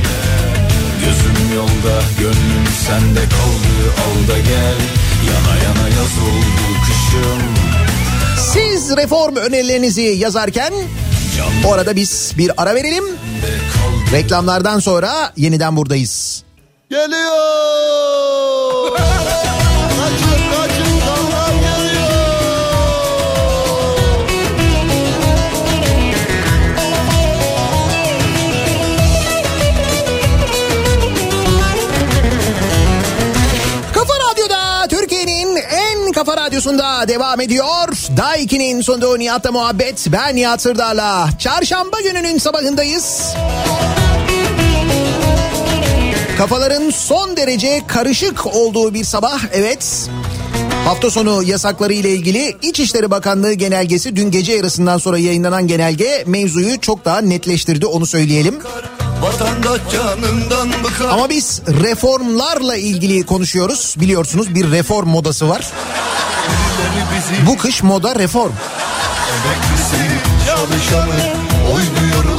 [1.56, 3.92] Yolda, gönlüm sende kaldı.
[4.06, 4.78] Al da gel,
[5.28, 7.42] yana yana yaz oldu kışım.
[8.52, 10.72] Siz reform önerilerinizi yazarken
[11.66, 13.04] o arada biz bir ara verelim.
[14.12, 16.42] Reklamlardan sonra yeniden buradayız.
[16.90, 18.06] Geliyor.
[36.96, 37.88] Devam ediyor.
[38.16, 40.06] Daiki'nin sonunda Nihat'la muhabbet.
[40.12, 41.28] Ben Nihat Sırdar'la.
[41.38, 43.34] Çarşamba gününün sabahındayız.
[46.38, 49.40] Kafaların son derece karışık olduğu bir sabah.
[49.52, 50.10] Evet.
[50.84, 56.80] Hafta sonu yasakları ile ilgili İçişleri Bakanlığı genelgesi dün gece yarısından sonra yayınlanan genelge mevzuyu
[56.80, 58.58] çok daha netleştirdi onu söyleyelim.
[61.10, 63.94] Ama biz reformlarla ilgili konuşuyoruz.
[64.00, 65.72] Biliyorsunuz bir reform modası var.
[67.46, 68.52] Bu kış moda reform.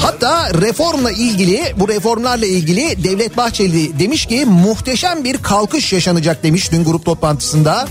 [0.02, 6.72] Hatta reformla ilgili bu reformlarla ilgili Devlet Bahçeli demiş ki muhteşem bir kalkış yaşanacak demiş
[6.72, 7.88] dün grup toplantısında.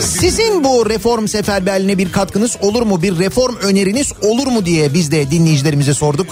[0.00, 3.02] Sizin bu reform seferberliğine bir katkınız olur mu?
[3.02, 6.26] Bir reform öneriniz olur mu diye biz de dinleyicilerimize sorduk.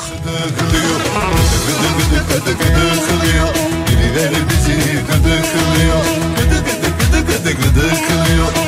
[3.88, 4.72] Birileri bizi
[5.06, 6.04] gıdıklıyor,
[6.36, 8.61] gıdı gıdı gıdı gıdı gıdıklıyor.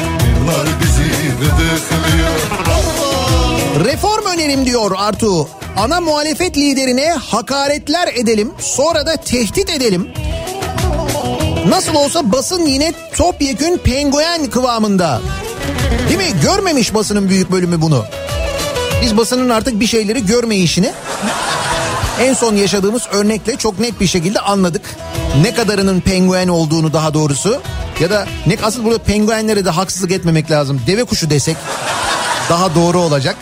[0.45, 1.05] Bunlar bizi.
[3.85, 5.49] Reform önerim diyor Artu.
[5.77, 10.09] Ana muhalefet liderine hakaretler edelim sonra da tehdit edelim.
[11.69, 15.21] Nasıl olsa basın yine topyekün penguen kıvamında.
[16.09, 16.41] Değil mi?
[16.43, 18.05] Görmemiş basının büyük bölümü bunu.
[19.03, 20.93] Biz basının artık bir şeyleri görmeyişini
[22.21, 24.83] en son yaşadığımız örnekle çok net bir şekilde anladık.
[25.43, 27.63] Ne kadarının penguen olduğunu daha doğrusu.
[28.01, 30.81] Ya da ne asıl burada penguenlere de haksızlık etmemek lazım.
[30.87, 31.57] Deve kuşu desek
[32.51, 33.37] daha doğru olacak.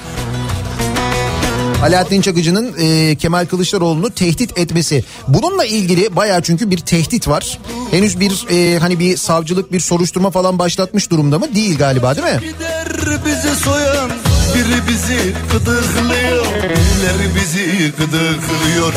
[1.83, 5.05] Alaaddin Çakıcı'nın e, Kemal Kılıçdaroğlu'nu tehdit etmesi.
[5.29, 7.59] Bununla ilgili baya çünkü bir tehdit var.
[7.91, 11.55] Henüz bir e, hani bir savcılık bir soruşturma falan başlatmış durumda mı?
[11.55, 12.41] Değil galiba değil mi?
[12.41, 12.87] Gider
[13.27, 14.11] bizi soyan
[14.55, 18.93] biri bizi gıdıklıyor, birileri bizi gıdıklıyor.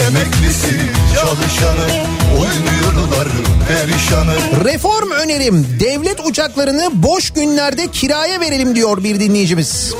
[0.00, 0.80] Emeklisi
[1.14, 1.86] çalışanı
[2.32, 3.28] oynuyorlar
[3.68, 4.64] perişanı.
[4.64, 9.94] Reform önerim devlet uçaklarını boş günlerde kiraya verelim diyor bir dinleyicimiz.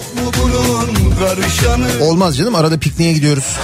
[2.01, 3.57] Olmaz canım arada pikniğe gidiyoruz.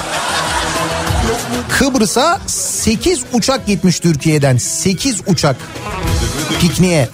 [1.78, 5.56] Kıbrıs'a 8 uçak gitmiş Türkiye'den 8 uçak
[6.60, 7.08] pikniğe.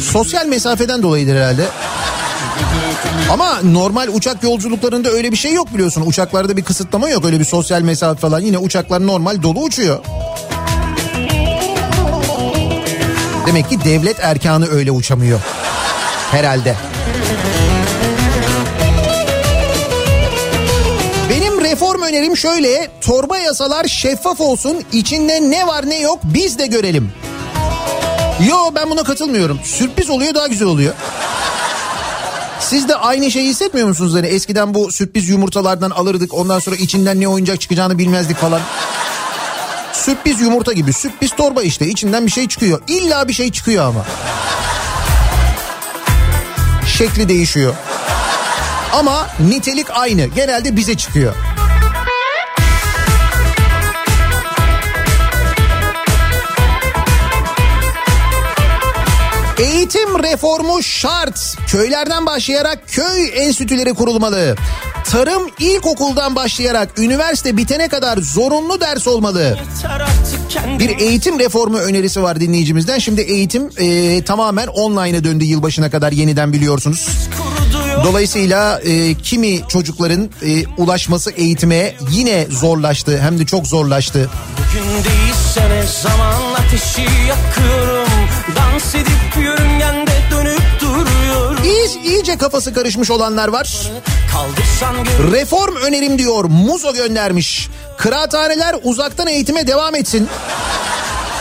[0.00, 1.64] Sosyal mesafeden dolayıdır herhalde.
[3.30, 6.02] Ama normal uçak yolculuklarında öyle bir şey yok biliyorsun.
[6.06, 8.40] Uçaklarda bir kısıtlama yok öyle bir sosyal mesafe falan.
[8.40, 9.98] Yine uçaklar normal dolu uçuyor.
[13.46, 15.40] Demek ki devlet erkanı öyle uçamıyor.
[16.30, 16.76] Herhalde.
[21.30, 22.88] Benim reform önerim şöyle.
[23.00, 24.84] Torba yasalar şeffaf olsun.
[24.92, 27.12] İçinde ne var ne yok biz de görelim.
[28.48, 29.60] Yo ben buna katılmıyorum.
[29.64, 30.94] Sürpriz oluyor daha güzel oluyor.
[32.68, 34.14] Siz de aynı şeyi hissetmiyor musunuz?
[34.14, 38.60] Hani eskiden bu sürpriz yumurtalardan alırdık ondan sonra içinden ne oyuncak çıkacağını bilmezdik falan.
[39.92, 42.80] Sürpriz yumurta gibi sürpriz torba işte içinden bir şey çıkıyor.
[42.88, 44.04] İlla bir şey çıkıyor ama.
[46.86, 47.74] Şekli değişiyor.
[48.92, 50.26] Ama nitelik aynı.
[50.26, 51.34] Genelde bize çıkıyor.
[59.58, 61.56] Eğitim reformu şart.
[61.66, 64.56] Köylerden başlayarak köy enstitüleri kurulmalı.
[65.04, 69.58] Tarım ilkokuldan başlayarak üniversite bitene kadar zorunlu ders olmalı.
[70.78, 72.98] Bir eğitim reformu önerisi var dinleyicimizden.
[72.98, 77.08] Şimdi eğitim e, tamamen online'a döndü yılbaşına kadar yeniden biliyorsunuz.
[78.04, 84.30] Dolayısıyla e, kimi çocukların e, ulaşması eğitime yine zorlaştı hem de çok zorlaştı.
[84.58, 88.17] Bugün değilsene zaman ateşi yakıyorum.
[88.56, 91.64] Dans edip yörüngende dönüp duruyorum.
[91.64, 93.90] İyice, iyice kafası karışmış olanlar var.
[95.32, 97.68] Reform önerim diyor Muzo göndermiş.
[97.98, 100.28] Kıraathaneler uzaktan eğitime devam etsin.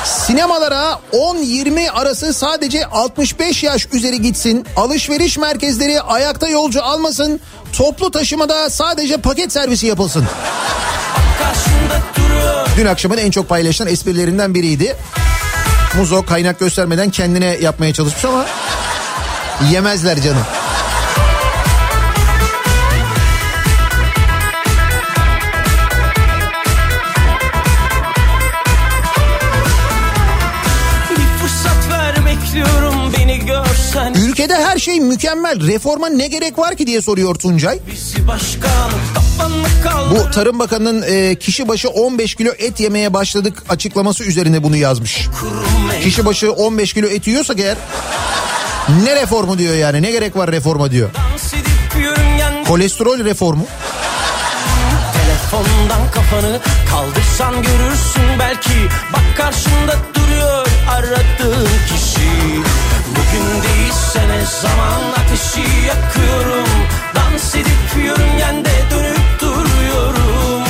[0.05, 4.65] Sinemalara 10-20 arası sadece 65 yaş üzeri gitsin.
[4.75, 7.39] Alışveriş merkezleri ayakta yolcu almasın.
[7.73, 10.25] Toplu taşımada sadece paket servisi yapılsın.
[12.77, 14.95] Dün akşamın en çok paylaşılan esprilerinden biriydi.
[15.97, 18.45] Muzo kaynak göstermeden kendine yapmaya çalışmış ama
[19.71, 20.43] yemezler canım.
[34.47, 35.67] Ülkede her şey mükemmel.
[35.67, 37.79] Reforma ne gerek var ki diye soruyor Tuncay.
[40.11, 45.27] Bu Tarım Bakanı'nın e, kişi başı 15 kilo et yemeye başladık açıklaması üzerine bunu yazmış.
[46.03, 47.77] Kişi başı 15 kilo et yiyorsak eğer
[49.03, 51.09] ne reformu diyor yani ne gerek var reforma diyor.
[52.67, 53.65] Kolesterol reformu.
[55.13, 58.69] Telefondan kafanı kaldırsan görürsün belki
[59.13, 62.27] Bak karşında duruyor aradığın kişi
[63.17, 66.67] Bugün değilse ne zaman ateşi yakıyorum
[67.15, 70.63] Dans edip yörüngende dönüp duruyorum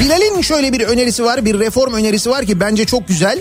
[0.00, 3.40] Bilal'in şöyle bir önerisi var, bir reform önerisi var ki bence çok güzel.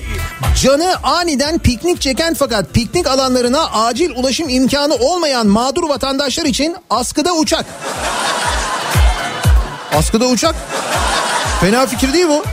[0.64, 7.34] Canı aniden piknik çeken fakat piknik alanlarına acil ulaşım imkanı olmayan mağdur vatandaşlar için askıda
[7.34, 7.66] uçak.
[9.94, 10.56] Askıda uçak.
[11.62, 12.44] Fena fikir değil bu.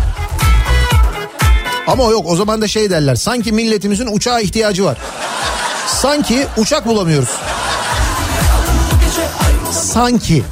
[1.86, 3.14] Ama yok o zaman da şey derler.
[3.14, 4.98] Sanki milletimizin uçağa ihtiyacı var.
[5.86, 7.28] Sanki uçak bulamıyoruz.
[9.72, 10.44] Sanki.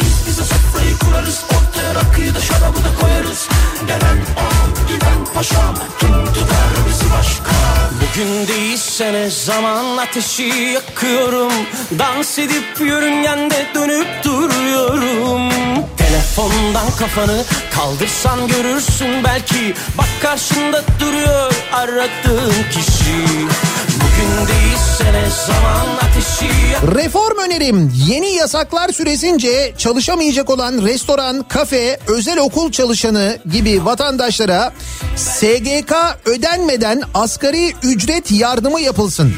[0.00, 1.44] Biz bize sofrayı kurarız.
[1.44, 3.48] Ortaya rakıyı da şarabı da koyarız.
[3.86, 4.61] Gelen giden
[5.34, 5.74] paşam.
[6.00, 7.52] Kim tutar bizi başka?
[8.00, 10.42] Bugün değilse ne zaman ateşi
[10.74, 11.52] yakıyorum.
[11.98, 15.52] Dans edip yörüngende dönüp duruyorum.
[15.96, 23.46] Telefondan kafanı kaldırsan görürsün belki Bak karşında duruyor aradığın kişi
[26.94, 34.72] Reform önerim yeni yasaklar süresince çalışamayacak olan restoran, kafe, özel okul çalışanı gibi vatandaşlara
[35.16, 35.94] SGK
[36.24, 39.34] ödenmeden asgari ücret yardımı yapılsın.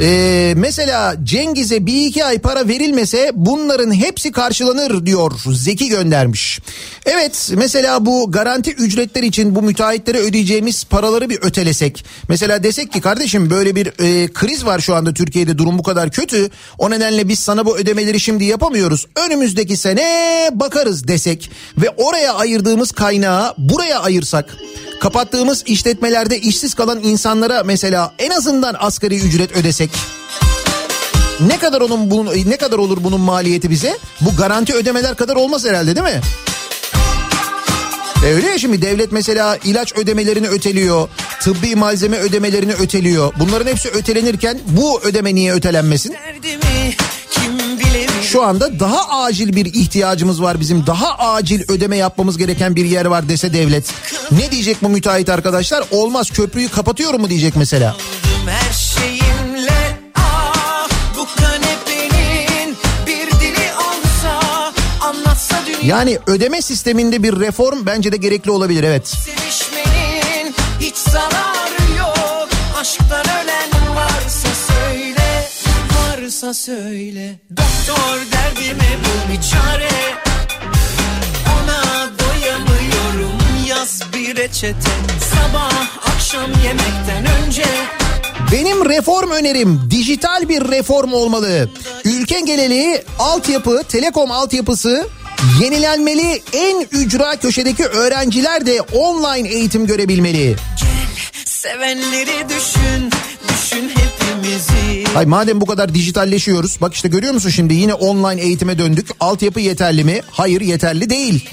[0.00, 6.60] Ee, mesela Cengiz'e bir iki ay para verilmese bunların hepsi karşılanır diyor Zeki göndermiş.
[7.06, 12.04] Evet mesela bu garanti ücretler için bu müteahhitlere ödeyeceğimiz paraları bir ötelesek.
[12.28, 16.10] Mesela desek ki kardeşim böyle bir e, kriz var şu anda Türkiye'de durum bu kadar
[16.10, 16.50] kötü.
[16.78, 19.06] O nedenle biz sana bu ödemeleri şimdi yapamıyoruz.
[19.26, 24.56] Önümüzdeki sene bakarız desek ve oraya ayırdığımız kaynağı buraya ayırsak.
[25.02, 29.81] Kapattığımız işletmelerde işsiz kalan insanlara mesela en azından asgari ücret ödesek.
[31.40, 33.98] Ne kadar onun bunun ne kadar olur bunun maliyeti bize?
[34.20, 36.20] Bu garanti ödemeler kadar olmaz herhalde değil mi?
[38.26, 41.08] E öyle ya şimdi devlet mesela ilaç ödemelerini öteliyor,
[41.40, 43.32] tıbbi malzeme ödemelerini öteliyor.
[43.38, 46.14] Bunların hepsi ötelenirken bu ödeme niye ötelenmesin?
[48.22, 50.86] Şu anda daha acil bir ihtiyacımız var bizim.
[50.86, 53.84] Daha acil ödeme yapmamız gereken bir yer var dese devlet.
[54.30, 55.84] Ne diyecek bu müteahhit arkadaşlar?
[55.90, 57.96] Olmaz köprüyü kapatıyorum mu diyecek mesela.
[58.46, 58.91] Her
[65.86, 69.08] Yani ödeme sisteminde bir reform bence de gerekli olabilir evet.
[69.08, 72.48] Sevişmenin hiç zararı yok.
[72.80, 75.48] Aşktan ölen varsa söyle,
[75.94, 77.40] varsa söyle.
[77.50, 79.90] Doktor derdime bul bir çare.
[81.62, 84.90] Ona doyamıyorum yaz bir reçete.
[85.34, 85.72] Sabah
[86.14, 87.64] akşam yemekten önce.
[88.52, 91.70] Benim reform önerim dijital bir reform olmalı.
[92.04, 95.06] Ülke geneli altyapı, telekom altyapısı
[95.60, 96.42] yenilenmeli.
[96.52, 100.56] En ücra köşedeki öğrenciler de online eğitim görebilmeli.
[101.44, 103.10] Sevenleri düşün,
[103.48, 105.04] düşün hepimizi.
[105.14, 106.78] Hay madem bu kadar dijitalleşiyoruz.
[106.80, 109.08] Bak işte görüyor musun şimdi yine online eğitime döndük.
[109.20, 110.20] Altyapı yeterli mi?
[110.30, 111.48] Hayır yeterli değil.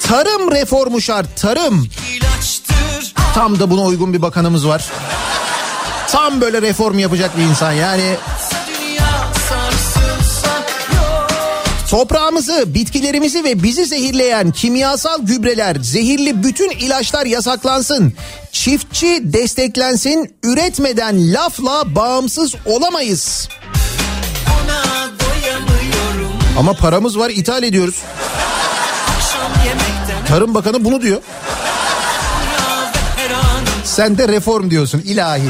[0.00, 1.36] Tarım reformu şart.
[1.40, 1.88] Tarım.
[2.16, 3.14] ilaçtır.
[3.34, 4.84] Tam da buna uygun bir bakanımız var.
[6.08, 8.16] Tam böyle reform yapacak bir insan yani.
[11.90, 18.12] Toprağımızı, bitkilerimizi ve bizi zehirleyen kimyasal gübreler, zehirli bütün ilaçlar yasaklansın.
[18.52, 23.48] Çiftçi desteklensin, üretmeden lafla bağımsız olamayız.
[26.58, 28.02] Ama paramız var, ithal ediyoruz.
[30.28, 31.22] Tarım Bakanı bunu diyor.
[33.84, 35.42] Sen de reform diyorsun ilahi.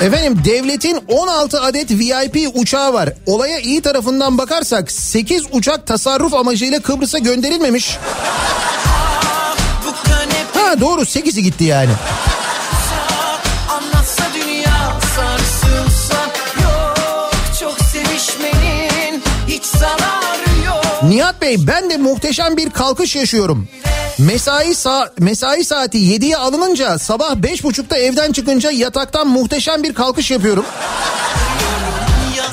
[0.00, 3.08] Efendim devletin 16 adet VIP uçağı var.
[3.26, 7.98] Olaya iyi tarafından bakarsak 8 uçak tasarruf amacıyla Kıbrıs'a gönderilmemiş.
[10.54, 11.90] Ha doğru 8'i gitti yani.
[21.02, 23.68] Nihat Bey ben de muhteşem bir kalkış yaşıyorum.
[24.20, 30.64] Mesai sa mesai saati 7'ye alınınca sabah 5.30'da evden çıkınca yataktan muhteşem bir kalkış yapıyorum.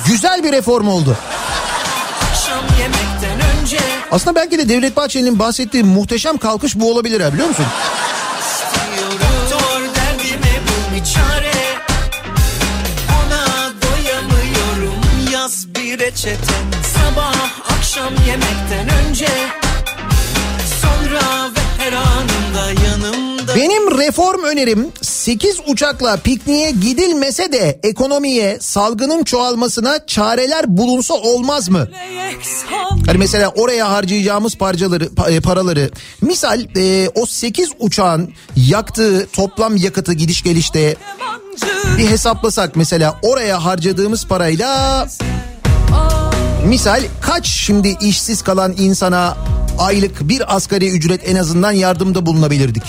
[0.08, 1.18] Güzel bir reform oldu.
[4.12, 7.66] Aslında belki de Devlet Bahçeli'nin bahsettiği muhteşem kalkış bu olabilir ha biliyor musun?
[8.98, 9.20] diyorum.
[9.52, 11.54] Doktor derdime bul bir çare.
[13.20, 15.02] Ona doyamıyorum
[15.34, 16.54] yaz bir reçete.
[16.94, 17.36] Sabah
[17.78, 19.28] akşam yemekten önce.
[20.82, 21.47] Sonra
[23.56, 31.88] Benim reform önerim 8 uçakla pikniğe gidilmese de ekonomiye salgının çoğalmasına çareler bulunsa olmaz mı?
[33.06, 35.90] Hani mesela oraya harcayacağımız parçaları, pa- e, paraları.
[36.22, 40.96] Misal e, o 8 uçağın yaktığı toplam yakıtı gidiş gelişte
[41.98, 45.08] bir hesaplasak mesela oraya harcadığımız parayla
[46.66, 49.38] misal kaç şimdi işsiz kalan insana
[49.80, 52.84] aylık bir asgari ücret en azından yardımda bulunabilirdik?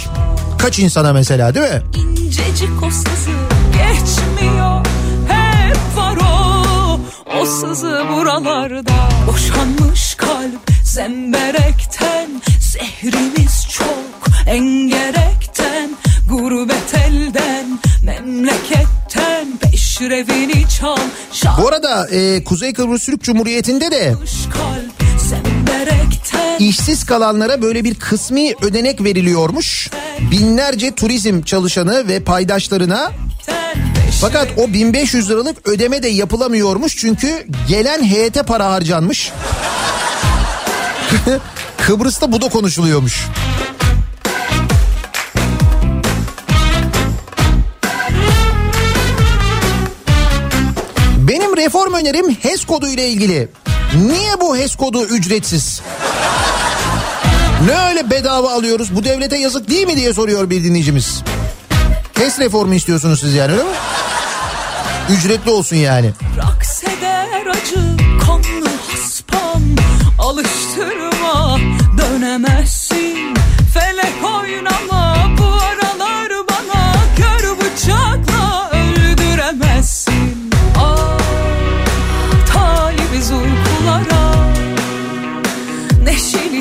[0.58, 1.82] Kaç insana mesela değil mi?
[1.96, 3.30] İncecik o sızı
[3.72, 4.86] geçmiyor
[5.28, 7.00] Hep var o
[7.40, 15.90] O sızı buralarda Boşanmış kalp zemberekten Zehrimiz çok engerekten
[16.28, 19.46] Gurbet elden Memleketten
[21.32, 24.14] Çal Bu arada e, Kuzey Kıbrıs Türk Cumhuriyeti'nde de
[26.58, 29.90] işsiz kalanlara böyle bir kısmi ödenek veriliyormuş.
[30.30, 33.12] Binlerce turizm çalışanı ve paydaşlarına
[34.20, 39.32] fakat o 1500 liralık ödeme de yapılamıyormuş çünkü gelen heyete para harcanmış.
[41.86, 43.26] Kıbrıs'ta bu da konuşuluyormuş.
[51.58, 53.48] Reform önerim HES kodu ile ilgili.
[53.94, 55.80] Niye bu HES kodu ücretsiz?
[57.66, 58.96] Ne öyle bedava alıyoruz?
[58.96, 61.22] Bu devlete yazık değil mi diye soruyor bir dinleyicimiz.
[62.14, 63.70] HES reformu istiyorsunuz siz yani öyle mi?
[65.10, 66.10] Ücretli olsun yani.
[66.36, 67.96] Raks eder acı
[68.26, 69.62] kanlı haspam
[70.18, 71.58] Alıştırma
[71.98, 73.34] dönemezsin
[73.74, 74.97] Felek oynama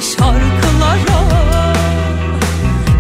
[0.08, 1.74] şarkılara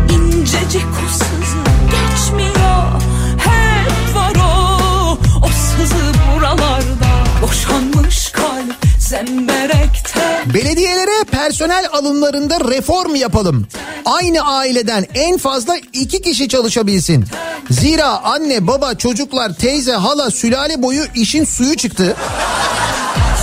[0.10, 1.58] İncecik o sızı
[1.91, 3.01] geçmiyor
[3.38, 6.03] Hep var o O sızı
[6.36, 13.68] buralarda Boşanmış kalp zembere Zemberekten Belediyelere personel alımlarında reform yapalım.
[14.05, 17.26] Aynı aileden en fazla iki kişi çalışabilsin.
[17.70, 22.16] Zira anne, baba, çocuklar, teyze, hala, sülale boyu işin suyu çıktı.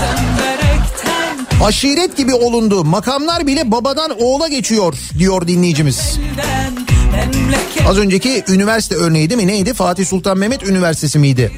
[0.00, 0.63] Zemberekten
[1.62, 2.84] Aşiret gibi olundu.
[2.84, 6.18] Makamlar bile babadan oğula geçiyor diyor dinleyicimiz.
[7.88, 9.46] Az önceki üniversite örneği değil mi?
[9.46, 9.74] Neydi?
[9.74, 11.52] Fatih Sultan Mehmet Üniversitesi miydi?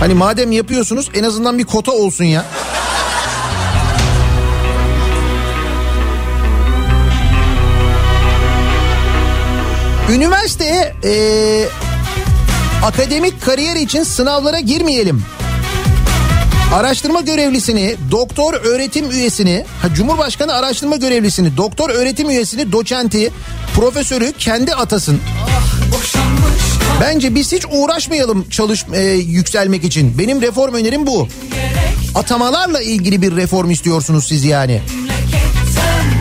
[0.00, 2.44] Hani madem yapıyorsunuz en azından bir kota olsun ya.
[10.10, 11.68] Üniversiteye eee,
[12.84, 15.22] akademik kariyer için sınavlara girmeyelim.
[16.74, 23.32] Araştırma görevlisini, doktor öğretim üyesini, ha, Cumhurbaşkanı araştırma görevlisini, doktor öğretim üyesini, doçenti,
[23.74, 25.20] profesörü kendi atasın.
[27.00, 30.18] Bence biz hiç uğraşmayalım çalış e, yükselmek için.
[30.18, 31.28] Benim reform önerim bu.
[32.14, 34.82] Atamalarla ilgili bir reform istiyorsunuz siz yani.
[34.96, 36.20] memleketten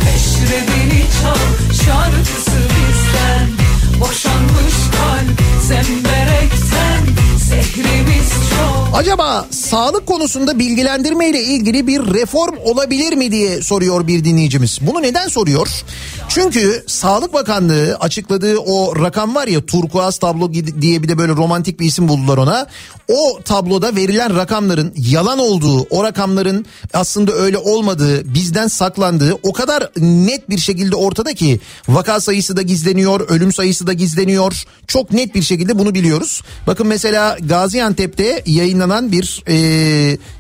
[9.00, 14.80] Acaba sağlık konusunda bilgilendirme ile ilgili bir reform olabilir mi diye soruyor bir dinleyicimiz.
[14.82, 15.84] Bunu neden soruyor?
[16.30, 21.80] Çünkü Sağlık Bakanlığı açıkladığı o rakam var ya turkuaz tablo diye bir de böyle romantik
[21.80, 22.68] bir isim buldular ona.
[23.08, 29.92] O tabloda verilen rakamların yalan olduğu, o rakamların aslında öyle olmadığı, bizden saklandığı o kadar
[29.98, 34.64] net bir şekilde ortada ki vaka sayısı da gizleniyor, ölüm sayısı da gizleniyor.
[34.88, 36.42] Çok net bir şekilde bunu biliyoruz.
[36.68, 39.56] Bakın mesela Gaziantep'te yayınlanan bir e,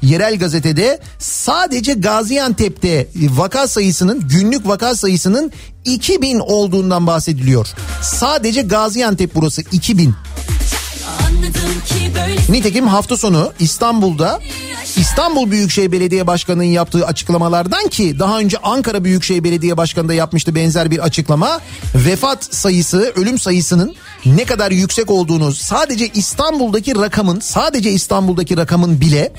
[0.01, 5.51] yerel gazetede sadece Gaziantep'te vaka sayısının günlük vaka sayısının
[5.93, 7.67] 2000 olduğundan bahsediliyor.
[8.01, 10.13] Sadece Gaziantep burası 2000.
[11.27, 14.39] Anladım ki böyle Nitekim hafta sonu İstanbul'da
[14.97, 20.55] İstanbul Büyükşehir Belediye Başkanı'nın yaptığı açıklamalardan ki daha önce Ankara Büyükşehir Belediye Başkanı da yapmıştı
[20.55, 21.59] benzer bir açıklama.
[21.95, 29.33] Vefat sayısı, ölüm sayısının ne kadar yüksek olduğunu sadece İstanbul'daki rakamın, sadece İstanbul'daki rakamın bile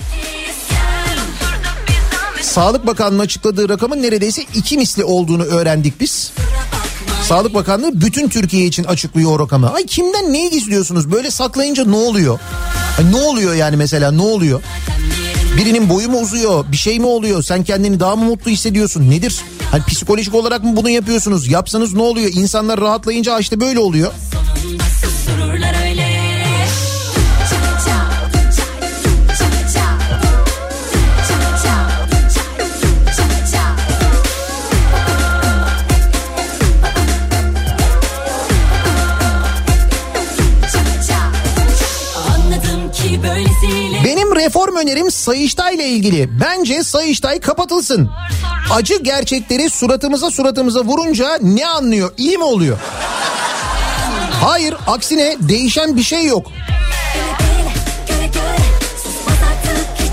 [2.42, 6.32] Sağlık Bakanlığı'nın açıkladığı rakamın neredeyse iki misli olduğunu öğrendik biz.
[7.28, 9.72] Sağlık Bakanlığı bütün Türkiye için açıklıyor o rakamı.
[9.72, 11.12] Ay kimden neyi gizliyorsunuz?
[11.12, 12.38] Böyle saklayınca ne oluyor?
[12.98, 14.62] Ay ne oluyor yani mesela ne oluyor?
[15.56, 16.64] Birinin boyu mu uzuyor?
[16.72, 17.42] Bir şey mi oluyor?
[17.42, 19.10] Sen kendini daha mı mutlu hissediyorsun?
[19.10, 19.40] Nedir?
[19.70, 21.48] Hani psikolojik olarak mı bunu yapıyorsunuz?
[21.48, 22.30] Yapsanız ne oluyor?
[22.34, 24.12] İnsanlar rahatlayınca işte böyle oluyor.
[25.26, 25.66] sonunda
[44.50, 46.40] reform önerim Sayıştay ile ilgili.
[46.40, 48.10] Bence Sayıştay kapatılsın.
[48.72, 52.12] Acı gerçekleri suratımıza suratımıza vurunca ne anlıyor?
[52.16, 52.78] İyi mi oluyor?
[54.40, 56.52] Hayır aksine değişen bir şey yok.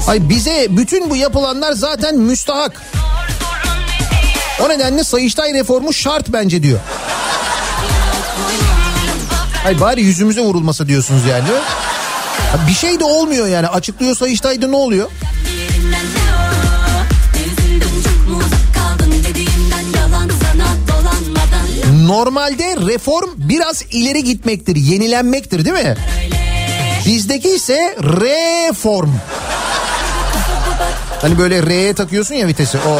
[0.08, 2.82] Ay bize bütün bu yapılanlar zaten müstahak.
[4.66, 6.80] O nedenle Sayıştay reformu şart bence diyor.
[9.66, 11.48] Ay bari yüzümüze vurulmasa diyorsunuz yani.
[12.68, 15.10] Bir şey de olmuyor yani açıklıyor Sayıştay'da ne oluyor?
[22.08, 25.96] Normalde reform biraz ileri gitmektir, yenilenmektir değil mi?
[27.06, 29.10] Bizdeki ise reform.
[31.22, 33.00] Hani böyle R'ye takıyorsun ya vitesi o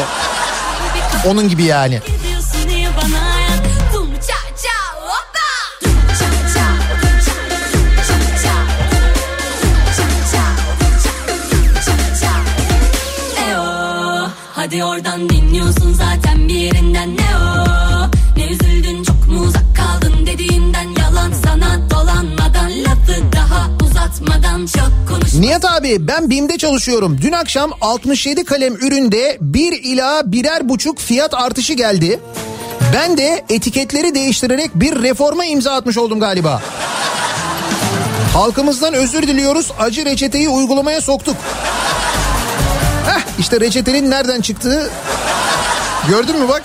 [1.28, 2.00] onun gibi yani.
[14.70, 17.66] Hadi dinliyorsun zaten bir yerinden ne o
[18.36, 25.34] Ne üzüldün çok mu uzak kaldın dediğimden yalan sana dolanmadan lafı daha uzatmadan çok konuş
[25.34, 27.18] Nihat abi ben BİM'de çalışıyorum.
[27.22, 32.20] Dün akşam 67 kalem üründe 1 ila birer buçuk fiyat artışı geldi.
[32.94, 36.62] Ben de etiketleri değiştirerek bir reforma imza atmış oldum galiba.
[38.34, 39.70] Halkımızdan özür diliyoruz.
[39.78, 41.36] Acı reçeteyi uygulamaya soktuk.
[43.08, 44.90] Heh, işte reçetenin nereden çıktığı
[46.08, 46.62] gördün mü bak.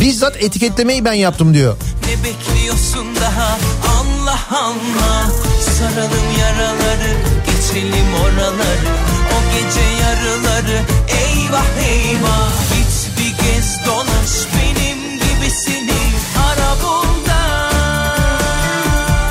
[0.00, 1.76] Bizzat etiketlemeyi ben yaptım diyor.
[2.06, 3.58] Ne bekliyorsun daha?
[4.00, 5.30] Allah Allah.
[5.78, 7.12] Saralım yaraları
[7.46, 8.88] geçelim oraları.
[9.34, 12.50] O gece yarıları eyvah eyvah.
[12.74, 14.07] Git bir gez dolaş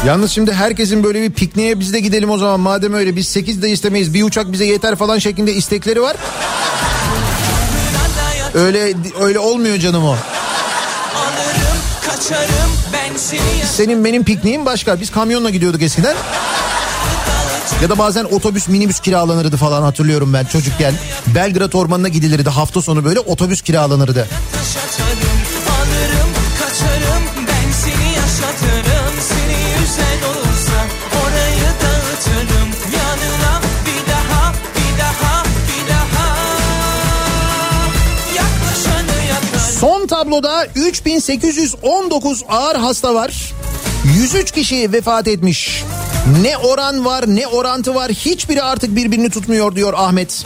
[0.07, 3.61] Yalnız şimdi herkesin böyle bir pikniğe biz de gidelim o zaman madem öyle biz 8
[3.61, 6.15] de istemeyiz bir uçak bize yeter falan şeklinde istekleri var.
[8.53, 10.15] Öyle öyle olmuyor canım o.
[13.75, 15.01] Senin benim pikniğim başka.
[15.01, 16.15] Biz kamyonla gidiyorduk eskiden.
[17.81, 20.93] Ya da bazen otobüs minibüs kiralanırdı falan hatırlıyorum ben çocukken.
[21.27, 24.27] Belgrad Ormanı'na gidilirdi hafta sonu böyle otobüs kiralanırdı.
[24.57, 25.37] yaşatırım
[25.69, 26.29] Alırım
[26.59, 29.36] kaçarım ben seni yaşatırım
[40.17, 43.53] tabloda 3819 ağır hasta var.
[44.19, 45.83] 103 kişi vefat etmiş.
[46.41, 50.45] Ne oran var ne orantı var hiçbiri artık birbirini tutmuyor diyor Ahmet.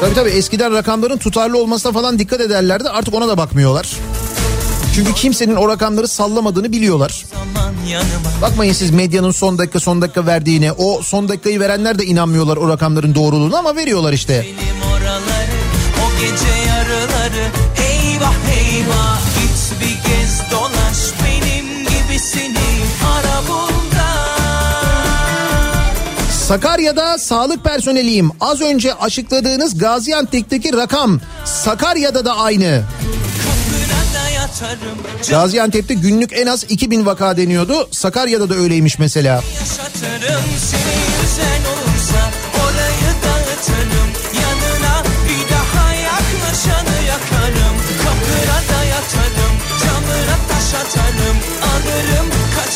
[0.00, 3.88] Tabii tabii eskiden rakamların tutarlı olmasına falan dikkat ederlerdi artık ona da bakmıyorlar.
[4.94, 7.24] Çünkü kimsenin o rakamları sallamadığını biliyorlar.
[8.42, 10.72] Bakmayın siz medyanın son dakika son dakika verdiğine.
[10.72, 14.46] O son dakikayı verenler de inanmıyorlar o rakamların doğruluğuna ama veriyorlar işte.
[14.46, 15.56] benim oraları
[16.06, 17.50] O gece yarıları
[18.16, 22.68] eyvah eyvah Git bir gez dolaş benim gibisini
[23.16, 24.06] ara bul da
[26.32, 28.30] Sakarya'da sağlık personeliyim.
[28.40, 32.82] Az önce açıkladığınız Gaziantep'teki rakam Sakarya'da da aynı.
[35.30, 37.88] Gaziantep'te günlük en az 2000 vaka deniyordu.
[37.90, 39.34] Sakarya'da da öyleymiş mesela.
[39.34, 41.05] yaşatırım Seni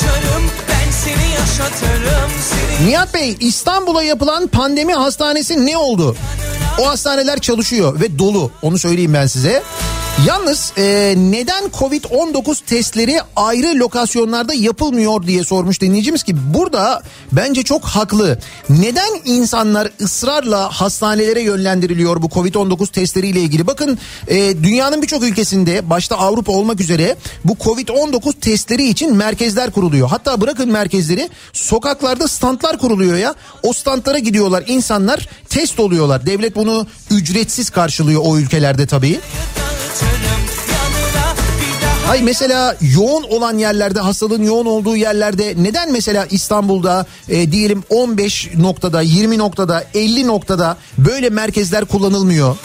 [0.01, 6.17] Kaçarım Ben seni yaşatırım Seni Nihat Bey İstanbul'a yapılan pandemi hastanesi ne oldu?
[6.79, 9.63] O hastaneler çalışıyor ve dolu onu söyleyeyim ben size.
[10.27, 17.03] Yalnız e, neden Covid-19 testleri ayrı lokasyonlarda yapılmıyor diye sormuş dinleyicimiz ki burada
[17.33, 18.39] bence çok haklı.
[18.71, 23.67] Neden insanlar ısrarla hastanelere yönlendiriliyor bu Covid-19 testleriyle ilgili?
[23.67, 23.99] Bakın
[24.29, 30.09] e, dünyanın birçok ülkesinde başta Avrupa olmak üzere bu Covid-19 testleri için merkezler kuruluyor.
[30.09, 33.35] Hatta bırakın merkezleri sokaklarda standlar kuruluyor ya.
[33.63, 36.27] O standlara gidiyorlar insanlar test oluyorlar.
[36.27, 39.21] Devlet bunu ücretsiz karşılıyor o ülkelerde tabii.
[42.07, 48.51] Hay mesela yoğun olan yerlerde hastalığın yoğun olduğu yerlerde neden mesela İstanbul'da e, diyelim 15
[48.57, 52.57] noktada 20 noktada 50 noktada böyle merkezler kullanılmıyor?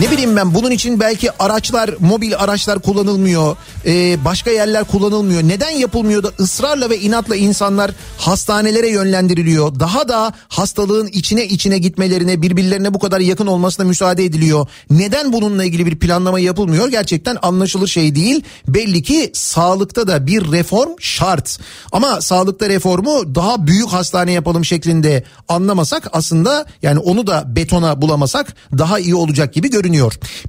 [0.00, 5.42] Ne bileyim ben bunun için belki araçlar mobil araçlar kullanılmıyor e, başka yerler kullanılmıyor.
[5.42, 9.80] Neden yapılmıyor da ısrarla ve inatla insanlar hastanelere yönlendiriliyor?
[9.80, 14.66] Daha da hastalığın içine içine gitmelerine birbirlerine bu kadar yakın olmasına müsaade ediliyor.
[14.90, 16.88] Neden bununla ilgili bir planlama yapılmıyor?
[16.88, 18.44] Gerçekten anlaşılır şey değil.
[18.68, 21.58] Belli ki sağlıkta da bir reform şart.
[21.92, 28.54] Ama sağlıkta reformu daha büyük hastane yapalım şeklinde anlamasak aslında yani onu da betona bulamasak
[28.78, 29.83] daha iyi olacak gibi görünüyor.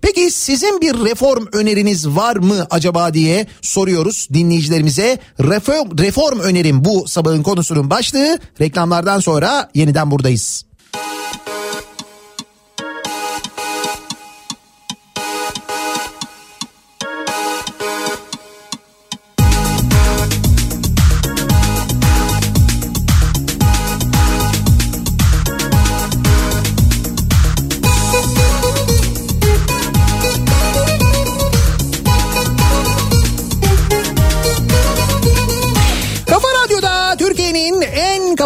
[0.01, 5.19] Peki sizin bir reform öneriniz var mı acaba diye soruyoruz dinleyicilerimize.
[5.39, 8.39] Reform, reform önerim bu sabahın konusunun başlığı.
[8.61, 10.65] Reklamlardan sonra yeniden buradayız.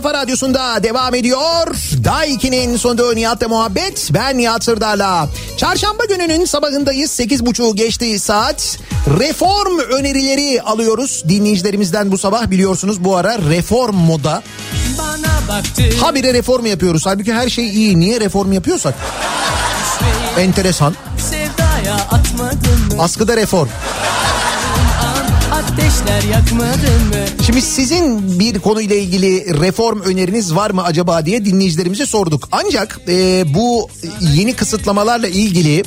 [0.01, 1.67] Kafa radyosunda devam ediyor.
[2.03, 4.09] Daiki'nin sonunda Nihat'la muhabbet.
[4.13, 5.29] Ben Nihat Sırdar'la.
[5.57, 7.19] Çarşamba gününün sabahındayız.
[7.19, 8.79] 8.30 geçtiği saat.
[9.19, 12.51] Reform önerileri alıyoruz dinleyicilerimizden bu sabah.
[12.51, 14.43] Biliyorsunuz bu ara reform moda.
[16.01, 17.05] Habire reform yapıyoruz.
[17.05, 17.99] Halbuki her şey iyi.
[17.99, 18.93] Niye reform yapıyorsak?
[20.37, 20.95] Enteresan.
[22.99, 23.69] Askıda reform.
[25.79, 27.43] Ateşler yakmadın mı?
[27.45, 32.49] Şimdi sizin bir konuyla ilgili reform öneriniz var mı acaba diye dinleyicilerimize sorduk.
[32.51, 33.89] Ancak e, bu
[34.21, 35.83] yeni kısıtlamalarla ilgili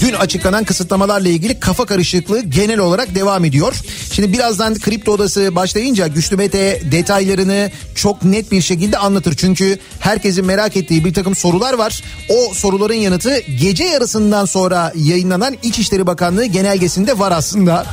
[0.00, 3.74] dün açıklanan kısıtlamalarla ilgili kafa karışıklığı genel olarak devam ediyor.
[4.12, 9.36] Şimdi birazdan kripto odası başlayınca Güçlü Mete detaylarını çok net bir şekilde anlatır.
[9.36, 12.02] Çünkü herkesin merak ettiği bir takım sorular var.
[12.28, 17.86] O soruların yanıtı gece yarısından sonra yayınlanan İçişleri Bakanlığı genelgesinde var aslında.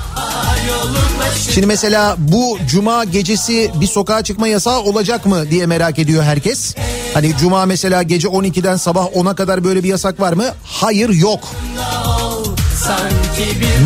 [1.54, 6.76] Şimdi mesela bu cuma gecesi bir sokağa çıkma yasağı olacak mı diye merak ediyor herkes.
[7.14, 10.46] Hani cuma mesela gece 12'den sabah 10'a kadar böyle bir yasak var mı?
[10.64, 11.40] Hayır yok.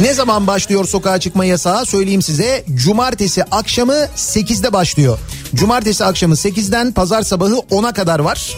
[0.01, 2.63] Ne zaman başlıyor sokağa çıkma yasağı söyleyeyim size.
[2.75, 5.19] Cumartesi akşamı 8'de başlıyor.
[5.55, 8.57] Cumartesi akşamı 8'den pazar sabahı 10'a kadar var.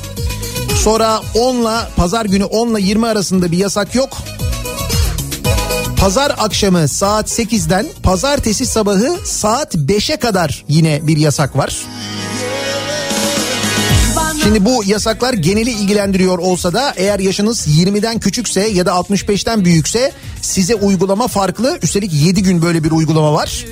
[0.83, 4.17] Sonra 10'la pazar günü 10'la 20 arasında bir yasak yok.
[6.03, 11.77] Pazar akşamı saat 8'den pazartesi sabahı saat 5'e kadar yine bir yasak var.
[14.43, 20.11] Şimdi bu yasaklar geneli ilgilendiriyor olsa da eğer yaşınız 20'den küçükse ya da 65'ten büyükse
[20.41, 21.79] size uygulama farklı.
[21.81, 23.65] Üstelik 7 gün böyle bir uygulama var.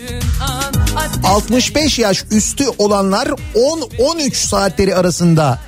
[1.23, 5.59] 65 yaş üstü olanlar 10-13 saatleri arasında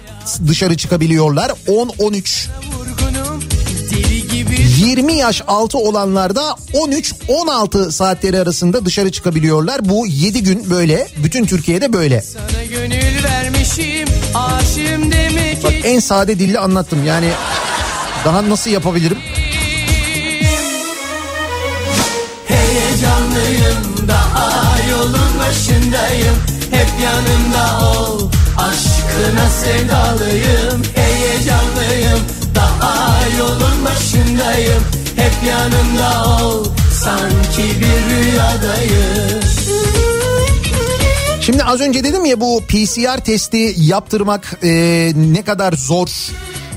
[0.47, 1.51] dışarı çıkabiliyorlar.
[1.68, 2.47] 10-13.
[4.84, 9.89] 20 yaş altı olanlar da 13-16 saatleri arasında dışarı çıkabiliyorlar.
[9.89, 11.08] Bu 7 gün böyle.
[11.24, 12.22] Bütün Türkiye'de böyle.
[12.22, 17.06] Sana gönül vermişim aşığım demek Bak en sade dille anlattım.
[17.06, 17.30] Yani
[18.26, 19.18] daha nasıl yapabilirim?
[22.48, 26.36] Heyecanlıyım daha yolun başındayım
[26.72, 32.20] Hep yanında ol Aşkına sevdalıyım Heyecanlıyım
[33.39, 34.84] yolun başındayım
[35.15, 36.65] Hep yanında ol
[37.03, 39.43] Sanki bir rüyadayım
[41.41, 44.69] Şimdi az önce dedim ya bu PCR testi yaptırmak e,
[45.15, 46.09] ne kadar zor.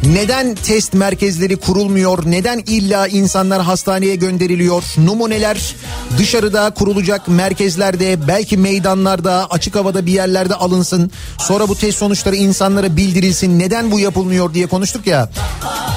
[0.02, 2.18] Neden test merkezleri kurulmuyor?
[2.26, 4.84] Neden illa insanlar hastaneye gönderiliyor?
[4.98, 5.74] Numuneler
[6.18, 11.10] dışarıda kurulacak merkezlerde, belki meydanlarda, açık havada bir yerlerde alınsın.
[11.38, 13.58] Sonra bu test sonuçları insanlara bildirilsin.
[13.58, 15.28] Neden bu yapılmıyor diye konuştuk ya.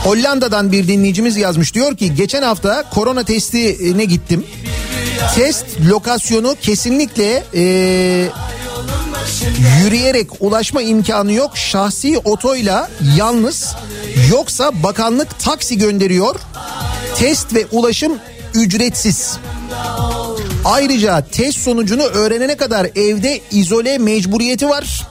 [0.03, 1.73] Hollanda'dan bir dinleyicimiz yazmış.
[1.73, 4.45] Diyor ki geçen hafta korona testine gittim.
[5.35, 7.61] Test lokasyonu kesinlikle e,
[9.83, 11.57] yürüyerek ulaşma imkanı yok.
[11.57, 13.75] Şahsi otoyla yalnız
[14.29, 16.35] yoksa bakanlık taksi gönderiyor.
[17.15, 18.13] Test ve ulaşım
[18.53, 19.37] ücretsiz.
[20.65, 25.07] Ayrıca test sonucunu öğrenene kadar evde izole mecburiyeti var.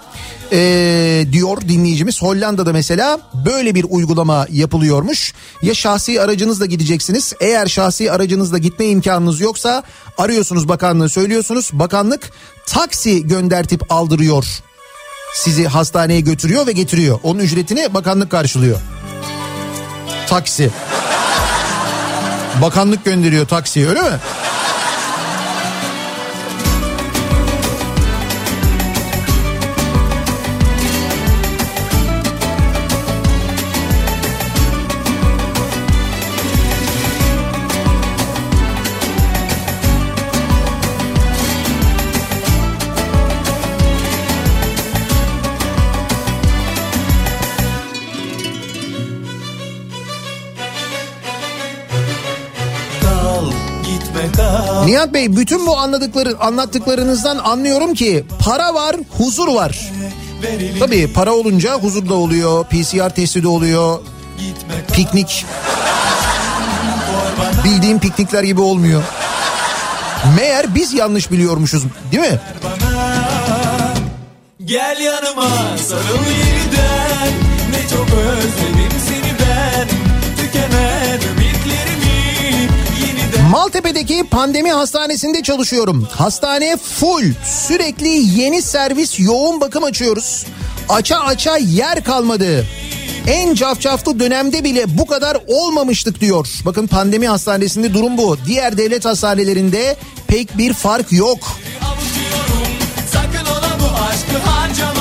[0.53, 5.35] Ee, diyor dinleyicimiz Hollanda'da mesela böyle bir uygulama yapılıyormuş.
[5.62, 7.33] Ya şahsi aracınızla gideceksiniz.
[7.41, 9.83] Eğer şahsi aracınızla gitme imkanınız yoksa
[10.19, 11.71] arıyorsunuz bakanlığı söylüyorsunuz.
[11.73, 12.31] Bakanlık
[12.66, 14.62] taksi göndertip aldırıyor.
[15.35, 17.20] Sizi hastaneye götürüyor ve getiriyor.
[17.22, 18.79] Onun ücretini bakanlık karşılıyor.
[20.29, 20.70] Taksi.
[22.62, 24.16] Bakanlık gönderiyor taksiyi öyle mi?
[54.89, 59.91] Nihat Bey bütün bu anladıkları anlattıklarınızdan anlıyorum ki para var, huzur var.
[60.78, 63.99] Tabii para olunca huzur da oluyor, PCR testi de oluyor,
[64.93, 65.47] piknik.
[67.64, 69.03] Bildiğim piknikler gibi olmuyor.
[70.36, 72.41] Meğer biz yanlış biliyormuşuz değil mi?
[74.64, 75.49] Gel yanıma
[75.89, 77.32] sarıl yeniden
[77.70, 78.58] Ne çok özledim
[83.51, 86.09] Maltepe'deki pandemi hastanesinde çalışıyorum.
[86.13, 87.33] Hastane full.
[87.45, 88.09] Sürekli
[88.41, 90.47] yeni servis yoğun bakım açıyoruz.
[90.89, 92.67] Aça aça yer kalmadı.
[93.27, 96.49] En cafcaflı dönemde bile bu kadar olmamıştık diyor.
[96.65, 98.37] Bakın pandemi hastanesinde durum bu.
[98.47, 99.97] Diğer devlet hastanelerinde
[100.27, 101.39] pek bir fark yok.
[103.13, 104.98] Sakın ola bu aşkı harcama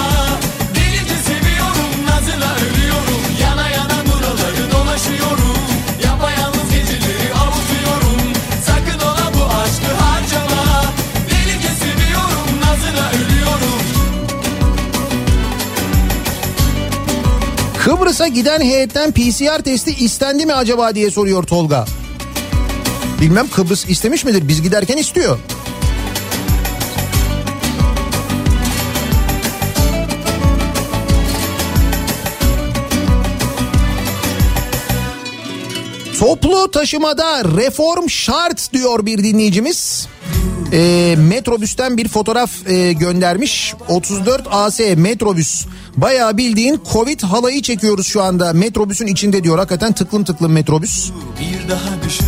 [18.18, 21.86] Kıbrıs'a giden heyetten PCR testi istendi mi acaba diye soruyor Tolga.
[23.22, 24.48] Bilmem Kıbrıs istemiş midir?
[24.48, 25.40] Biz giderken istiyor.
[36.20, 40.08] Toplu taşımada reform şart diyor bir dinleyicimiz.
[40.74, 43.74] E, metrobüsten bir fotoğraf e, göndermiş.
[43.88, 45.66] 34 AS metrobüs.
[45.98, 48.54] Bayağı bildiğin Covid halayı çekiyoruz şu anda.
[48.54, 49.58] Metrobüsün içinde diyor.
[49.58, 51.12] Hakikaten tıklım tıklım metrobüs.
[51.40, 52.26] Bir daha düşün,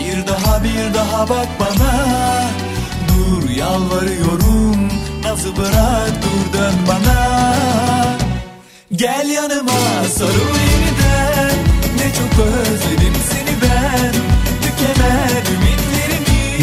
[0.00, 2.44] bir daha bir daha bak bana
[3.08, 4.88] Dur yalvarıyorum,
[5.24, 7.56] nazı bırak dur dön bana
[8.92, 9.72] Gel yanıma
[10.18, 11.56] sarıl yeniden,
[11.96, 14.12] ne çok özledim seni ben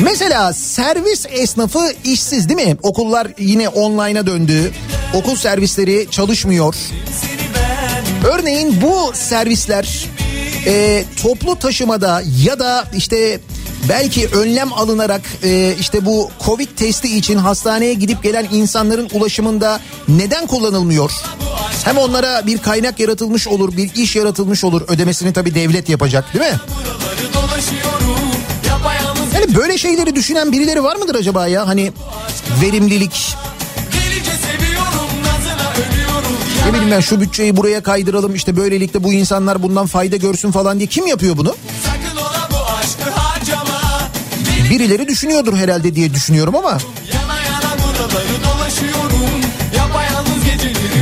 [0.04, 2.78] Mesela servis esnafı işsiz değil mi?
[2.84, 4.72] Okullar yine online'a döndü.
[5.14, 6.76] Okul servisleri çalışmıyor.
[8.26, 10.06] Örneğin bu servisler
[10.66, 13.40] e, toplu taşımada ya da işte
[13.90, 20.48] belki önlem alınarak e, işte bu Covid testi için hastaneye gidip gelen insanların ulaşımında neden
[20.48, 21.12] kullanılmıyor?
[21.86, 24.82] Hem onlara bir kaynak yaratılmış olur, bir iş yaratılmış olur.
[24.88, 26.60] Ödemesini tabii devlet yapacak değil mi?
[29.48, 31.68] Yani böyle şeyleri düşünen birileri var mıdır acaba ya?
[31.68, 31.92] Hani
[32.62, 33.36] verimlilik,
[36.66, 40.78] ne bileyim ben şu bütçeyi buraya kaydıralım işte böylelikle bu insanlar bundan fayda görsün falan
[40.80, 41.56] diye kim yapıyor bunu?
[44.70, 46.78] Birileri düşünüyordur herhalde diye düşünüyorum ama.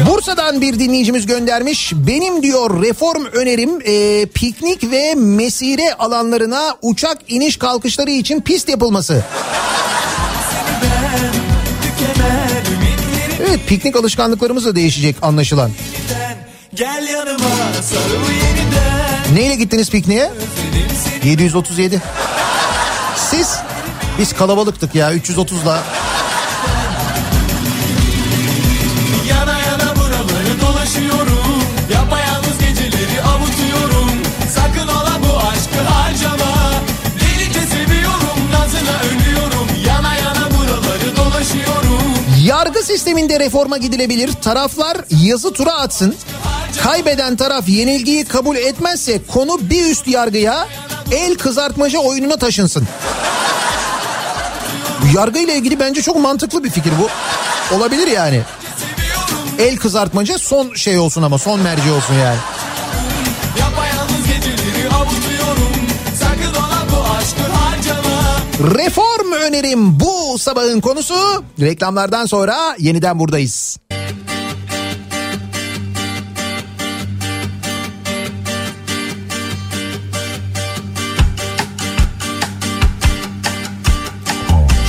[0.05, 1.93] Bursa'dan bir dinleyicimiz göndermiş.
[1.95, 9.23] Benim diyor reform önerim e, piknik ve mesire alanlarına uçak iniş kalkışları için pist yapılması.
[13.47, 15.71] Evet piknik alışkanlıklarımız da değişecek anlaşılan.
[16.73, 17.49] Gel yanıma
[17.81, 19.35] sarıl yeniden.
[19.35, 20.31] Neyle gittiniz pikniğe?
[21.23, 22.01] 737.
[23.29, 23.55] Siz?
[24.19, 25.83] Biz kalabalıktık ya 330'la.
[42.45, 44.31] Yargı sisteminde reforma gidilebilir.
[44.31, 46.15] Taraflar yazı tura atsın.
[46.83, 50.67] Kaybeden taraf yenilgiyi kabul etmezse konu bir üst yargıya
[51.11, 52.87] el kızartmaca oyununa taşınsın.
[55.01, 57.09] Bu yargıyla ilgili bence çok mantıklı bir fikir bu.
[57.75, 58.41] Olabilir yani.
[59.59, 62.37] El kızartmaca son şey olsun ama son merci olsun yani.
[68.59, 71.43] Reform önerim bu sabahın konusu.
[71.61, 73.77] Reklamlardan sonra yeniden buradayız.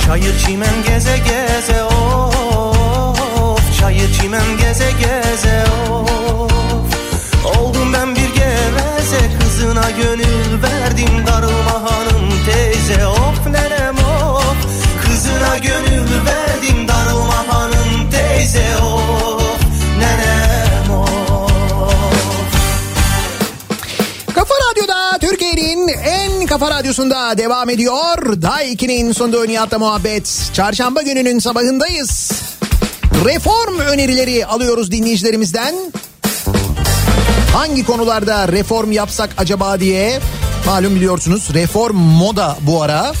[0.05, 5.16] Çayır çimen geze geze of Çayır çimen geze geze
[26.59, 28.41] kafa radyosunda devam ediyor.
[28.41, 30.49] Day 2'nin sonunda Nihat'la muhabbet.
[30.53, 32.31] Çarşamba gününün sabahındayız.
[33.25, 35.75] Reform önerileri alıyoruz dinleyicilerimizden.
[37.53, 40.19] Hangi konularda reform yapsak acaba diye.
[40.65, 43.13] Malum biliyorsunuz reform moda bu ara.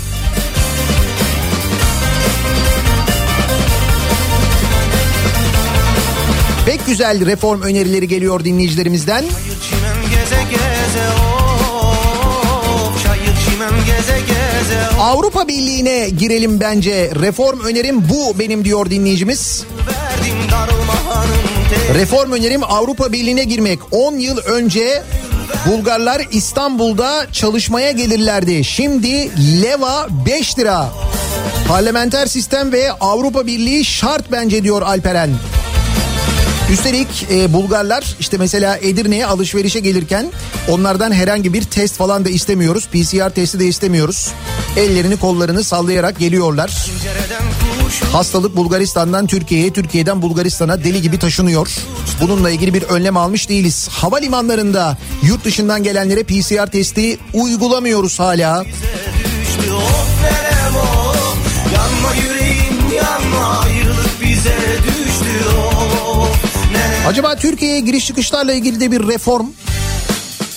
[6.65, 9.25] Pek güzel reform önerileri geliyor dinleyicilerimizden.
[10.09, 11.26] Geze geze
[15.07, 17.11] Avrupa Birliği'ne girelim bence.
[17.15, 19.63] Reform önerim bu benim diyor dinleyicimiz.
[21.93, 23.79] Reform önerim Avrupa Birliği'ne girmek.
[23.91, 25.03] 10 yıl önce
[25.67, 28.63] Bulgarlar İstanbul'da çalışmaya gelirlerdi.
[28.63, 29.31] Şimdi
[29.61, 30.89] leva 5 lira.
[31.67, 35.29] Parlamenter sistem ve Avrupa Birliği şart bence diyor Alperen.
[36.71, 40.31] Üstelik e, Bulgarlar işte mesela Edirne'ye alışverişe gelirken
[40.69, 42.87] onlardan herhangi bir test falan da istemiyoruz.
[42.87, 44.31] PCR testi de istemiyoruz.
[44.77, 46.87] Ellerini kollarını sallayarak geliyorlar.
[48.11, 51.69] Hastalık Bulgaristan'dan Türkiye'ye, Türkiye'den Bulgaristan'a deli gibi taşınıyor.
[52.21, 53.87] Bununla ilgili bir önlem almış değiliz.
[53.91, 58.63] Havalimanlarında yurt dışından gelenlere PCR testi uygulamıyoruz hala.
[67.07, 69.47] Acaba Türkiye'ye giriş çıkışlarla ilgili de bir reform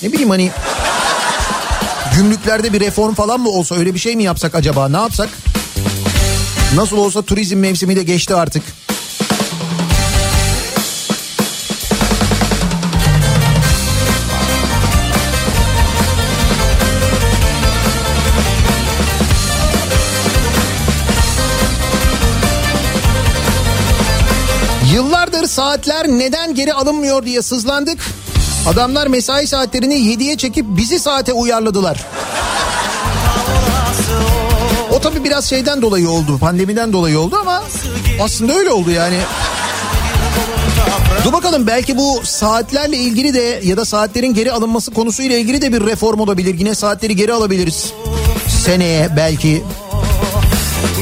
[0.02, 0.50] ne bileyim hani
[2.16, 5.28] gümrüklerde bir reform falan mı olsa öyle bir şey mi yapsak acaba ne yapsak?
[6.74, 8.62] Nasıl olsa turizm mevsimi de geçti artık.
[24.92, 27.98] Yıllardır saatler neden geri alınmıyor diye sızlandık.
[28.66, 32.06] Adamlar mesai saatlerini 7'ye çekip bizi saate uyarladılar.
[34.90, 36.38] O tabii biraz şeyden dolayı oldu.
[36.38, 37.62] Pandemiden dolayı oldu ama
[38.20, 39.18] aslında öyle oldu yani.
[41.24, 45.72] Dur bakalım belki bu saatlerle ilgili de ya da saatlerin geri alınması konusuyla ilgili de
[45.72, 46.58] bir reform olabilir.
[46.58, 47.92] Yine saatleri geri alabiliriz.
[48.64, 49.62] Seneye belki.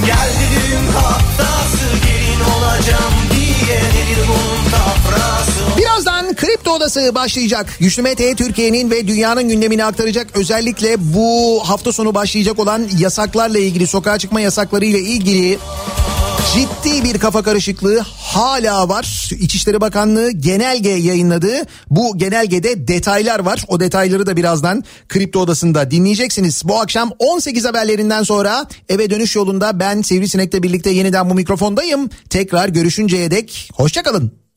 [0.06, 3.97] Geldi düğün haftası gelin olacağım diye
[6.78, 7.76] Odası başlayacak.
[7.80, 10.26] Güçlü Mete Türkiye'nin ve dünyanın gündemini aktaracak.
[10.34, 15.58] Özellikle bu hafta sonu başlayacak olan yasaklarla ilgili, sokağa çıkma yasakları ile ilgili
[16.54, 19.30] ciddi bir kafa karışıklığı hala var.
[19.40, 21.52] İçişleri Bakanlığı genelge yayınladı.
[21.90, 23.64] Bu genelgede detaylar var.
[23.68, 26.62] O detayları da birazdan Kripto Odası'nda dinleyeceksiniz.
[26.64, 32.08] Bu akşam 18 haberlerinden sonra eve dönüş yolunda ben Sivrisinek'le birlikte yeniden bu mikrofondayım.
[32.30, 34.47] Tekrar görüşünceye dek hoşçakalın.